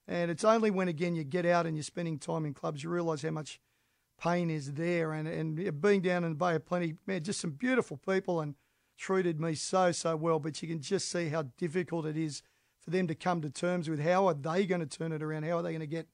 And 0.08 0.30
it's 0.30 0.44
only 0.44 0.70
when, 0.70 0.88
again, 0.90 1.16
you 1.16 1.24
get 1.24 1.46
out 1.46 1.66
and 1.66 1.78
you're 1.78 1.84
spending 1.84 2.20
time 2.20 2.46
in 2.46 2.54
clubs, 2.54 2.84
you 2.84 2.90
realise 2.90 3.22
how 3.22 3.32
much 3.32 3.60
pain 4.20 4.50
is 4.50 4.74
there. 4.74 5.14
And, 5.14 5.28
and 5.28 5.82
being 5.82 6.02
down 6.02 6.24
in 6.24 6.32
the 6.32 6.36
Bay 6.36 6.56
of 6.56 6.66
Plenty, 6.66 6.96
man, 7.08 7.24
just 7.24 7.40
some 7.40 7.52
beautiful 7.52 7.98
people 7.98 8.42
and 8.42 8.56
treated 8.98 9.40
me 9.40 9.56
so, 9.56 9.92
so 9.92 10.16
well, 10.16 10.40
but 10.40 10.62
you 10.62 10.68
can 10.68 10.82
just 10.82 11.10
see 11.10 11.30
how 11.30 11.44
difficult 11.58 12.06
it 12.06 12.18
is 12.18 12.42
for 12.84 12.92
them 12.92 13.08
to 13.08 13.16
come 13.16 13.42
to 13.42 13.50
terms 13.50 13.90
with 13.90 14.00
how 14.00 14.28
are 14.28 14.34
they 14.34 14.66
going 14.66 14.82
to 14.82 14.88
turn 14.88 15.12
it 15.12 15.24
around? 15.24 15.44
How 15.44 15.58
are 15.58 15.62
they 15.62 15.72
going 15.72 15.82
to 15.82 15.88
get 15.88 16.08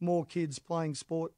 more 0.00 0.24
kids 0.24 0.58
playing 0.58 0.94
sport? 0.94 1.32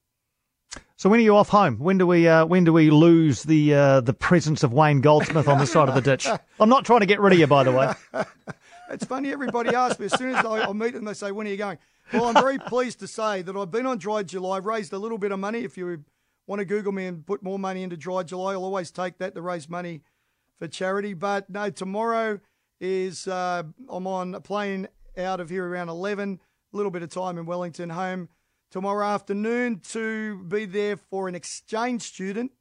So 0.96 1.08
when 1.08 1.20
are 1.20 1.22
you 1.22 1.36
off 1.36 1.48
home? 1.48 1.78
When 1.78 1.96
do 1.96 2.06
we 2.06 2.28
uh, 2.28 2.44
when 2.44 2.64
do 2.64 2.72
we 2.72 2.90
lose 2.90 3.44
the 3.44 3.74
uh, 3.74 4.00
the 4.00 4.12
presence 4.12 4.62
of 4.62 4.72
Wayne 4.72 5.00
Goldsmith 5.00 5.48
on 5.48 5.58
the 5.58 5.66
side 5.66 5.88
of 5.88 5.94
the 5.94 6.00
ditch? 6.00 6.28
I'm 6.60 6.68
not 6.68 6.84
trying 6.84 7.00
to 7.00 7.06
get 7.06 7.20
rid 7.20 7.32
of 7.32 7.38
you, 7.38 7.46
by 7.46 7.64
the 7.64 7.72
way. 7.72 7.94
it's 8.90 9.06
funny. 9.06 9.32
Everybody 9.32 9.74
asks 9.74 9.98
me 9.98 10.06
as 10.06 10.18
soon 10.18 10.34
as 10.34 10.44
I, 10.44 10.68
I 10.68 10.72
meet 10.72 10.92
them, 10.92 11.04
they 11.04 11.14
say, 11.14 11.32
"When 11.32 11.46
are 11.46 11.50
you 11.50 11.56
going?" 11.56 11.78
Well, 12.12 12.24
I'm 12.24 12.34
very 12.34 12.58
pleased 12.58 13.00
to 13.00 13.06
say 13.06 13.42
that 13.42 13.56
I've 13.56 13.70
been 13.70 13.86
on 13.86 13.98
Dry 13.98 14.22
July. 14.22 14.58
I've 14.58 14.66
raised 14.66 14.92
a 14.92 14.98
little 14.98 15.18
bit 15.18 15.30
of 15.30 15.38
money. 15.38 15.60
If 15.60 15.78
you 15.78 16.04
want 16.46 16.60
to 16.60 16.64
Google 16.64 16.92
me 16.92 17.06
and 17.06 17.24
put 17.24 17.42
more 17.42 17.58
money 17.58 17.82
into 17.82 17.96
Dry 17.96 18.22
July, 18.22 18.52
I'll 18.52 18.64
always 18.64 18.90
take 18.90 19.18
that 19.18 19.34
to 19.34 19.42
raise 19.42 19.68
money 19.68 20.02
for 20.58 20.68
charity. 20.68 21.14
But 21.14 21.48
no, 21.48 21.70
tomorrow 21.70 22.40
is 22.80 23.26
uh, 23.26 23.62
I'm 23.88 24.06
on 24.06 24.34
a 24.34 24.40
plane 24.40 24.88
out 25.16 25.40
of 25.40 25.50
here 25.50 25.66
around 25.66 25.88
11. 25.88 26.40
A 26.72 26.76
little 26.76 26.90
bit 26.90 27.02
of 27.02 27.10
time 27.10 27.38
in 27.38 27.46
Wellington, 27.46 27.90
home 27.90 28.28
tomorrow 28.70 29.06
afternoon 29.06 29.80
to 29.80 30.44
be 30.44 30.66
there 30.66 30.96
for 30.96 31.28
an 31.28 31.34
exchange 31.34 32.02
student 32.02 32.52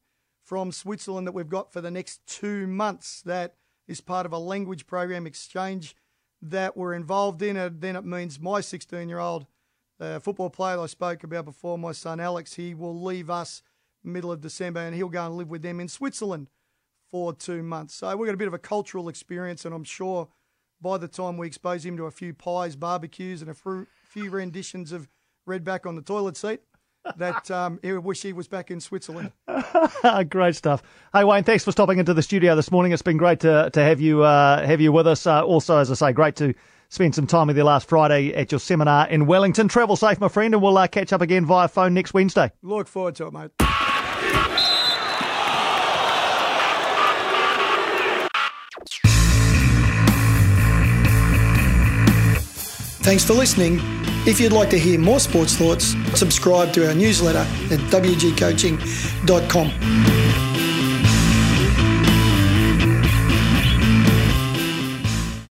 from 0.43 0.71
Switzerland 0.71 1.27
that 1.27 1.33
we've 1.33 1.49
got 1.49 1.73
for 1.73 1.81
the 1.81 1.91
next 1.91 2.25
two 2.25 2.67
months. 2.67 3.21
That 3.23 3.55
is 3.87 3.99
part 3.99 4.25
of 4.25 4.31
a 4.31 4.37
language 4.37 4.87
program 4.87 5.27
exchange 5.27 5.95
that 6.41 6.77
we're 6.77 6.93
involved 6.93 7.41
in. 7.41 7.57
And 7.57 7.81
then 7.81 7.95
it 7.95 8.05
means 8.05 8.39
my 8.39 8.61
16 8.61 9.09
year 9.09 9.19
old 9.19 9.45
uh, 9.99 10.19
football 10.19 10.49
player 10.49 10.79
I 10.79 10.85
spoke 10.85 11.23
about 11.23 11.45
before, 11.45 11.77
my 11.77 11.91
son 11.91 12.19
Alex, 12.19 12.53
he 12.53 12.73
will 12.73 13.01
leave 13.01 13.29
us 13.29 13.61
middle 14.03 14.31
of 14.31 14.39
December 14.39 14.79
and 14.79 14.95
he'll 14.95 15.09
go 15.09 15.25
and 15.25 15.35
live 15.35 15.49
with 15.49 15.61
them 15.61 15.79
in 15.79 15.87
Switzerland 15.89 16.47
for 17.11 17.33
two 17.33 17.63
months. 17.63 17.95
So 17.95 18.15
we've 18.15 18.27
got 18.27 18.33
a 18.33 18.37
bit 18.37 18.47
of 18.47 18.53
a 18.53 18.59
cultural 18.59 19.09
experience, 19.09 19.65
and 19.65 19.73
I'm 19.73 19.83
sure 19.83 20.27
by 20.81 20.97
the 20.97 21.07
time 21.07 21.37
we 21.37 21.47
expose 21.47 21.85
him 21.85 21.97
to 21.97 22.05
a 22.05 22.11
few 22.11 22.33
pies, 22.33 22.75
barbecues, 22.75 23.41
and 23.41 23.49
a 23.49 23.85
few 24.05 24.29
renditions 24.29 24.91
of 24.91 25.07
Redback 25.47 25.85
on 25.85 25.95
the 25.95 26.01
toilet 26.01 26.37
seat, 26.37 26.61
that 27.15 27.49
um, 27.51 27.79
he 27.81 27.91
would 27.91 28.03
wish 28.03 28.21
he 28.21 28.33
was 28.33 28.47
back 28.47 28.69
in 28.69 28.79
Switzerland. 28.79 29.31
great 30.29 30.55
stuff. 30.55 30.83
Hey 31.13 31.23
Wayne, 31.23 31.43
thanks 31.43 31.63
for 31.63 31.71
stopping 31.71 31.99
into 31.99 32.13
the 32.13 32.21
studio 32.21 32.55
this 32.55 32.71
morning. 32.71 32.91
It's 32.91 33.01
been 33.01 33.17
great 33.17 33.39
to 33.41 33.69
to 33.71 33.81
have 33.81 34.01
you 34.01 34.23
uh, 34.23 34.65
have 34.65 34.81
you 34.81 34.91
with 34.91 35.07
us. 35.07 35.25
Uh, 35.25 35.43
also, 35.43 35.77
as 35.77 35.89
I 35.89 35.93
say, 35.93 36.11
great 36.13 36.35
to 36.37 36.53
spend 36.89 37.15
some 37.15 37.27
time 37.27 37.47
with 37.47 37.57
you 37.57 37.63
last 37.63 37.87
Friday 37.87 38.33
at 38.33 38.51
your 38.51 38.59
seminar 38.59 39.07
in 39.07 39.25
Wellington. 39.25 39.67
Travel 39.67 39.95
safe, 39.95 40.19
my 40.19 40.27
friend, 40.27 40.53
and 40.53 40.63
we'll 40.63 40.77
uh, 40.77 40.87
catch 40.87 41.13
up 41.13 41.21
again 41.21 41.45
via 41.45 41.67
phone 41.67 41.93
next 41.93 42.13
Wednesday. 42.13 42.51
Look 42.61 42.87
forward 42.87 43.15
to 43.15 43.27
it, 43.27 43.33
mate. 43.33 43.51
Thanks 53.07 53.23
for 53.23 53.31
listening. 53.31 53.79
If 54.27 54.37
you'd 54.37 54.51
like 54.51 54.69
to 54.71 54.77
hear 54.77 54.99
more 54.99 55.21
sports 55.21 55.55
thoughts, 55.55 55.95
subscribe 56.13 56.73
to 56.73 56.89
our 56.89 56.93
newsletter 56.93 57.39
at 57.39 57.79
wgcoaching.com. 57.89 60.16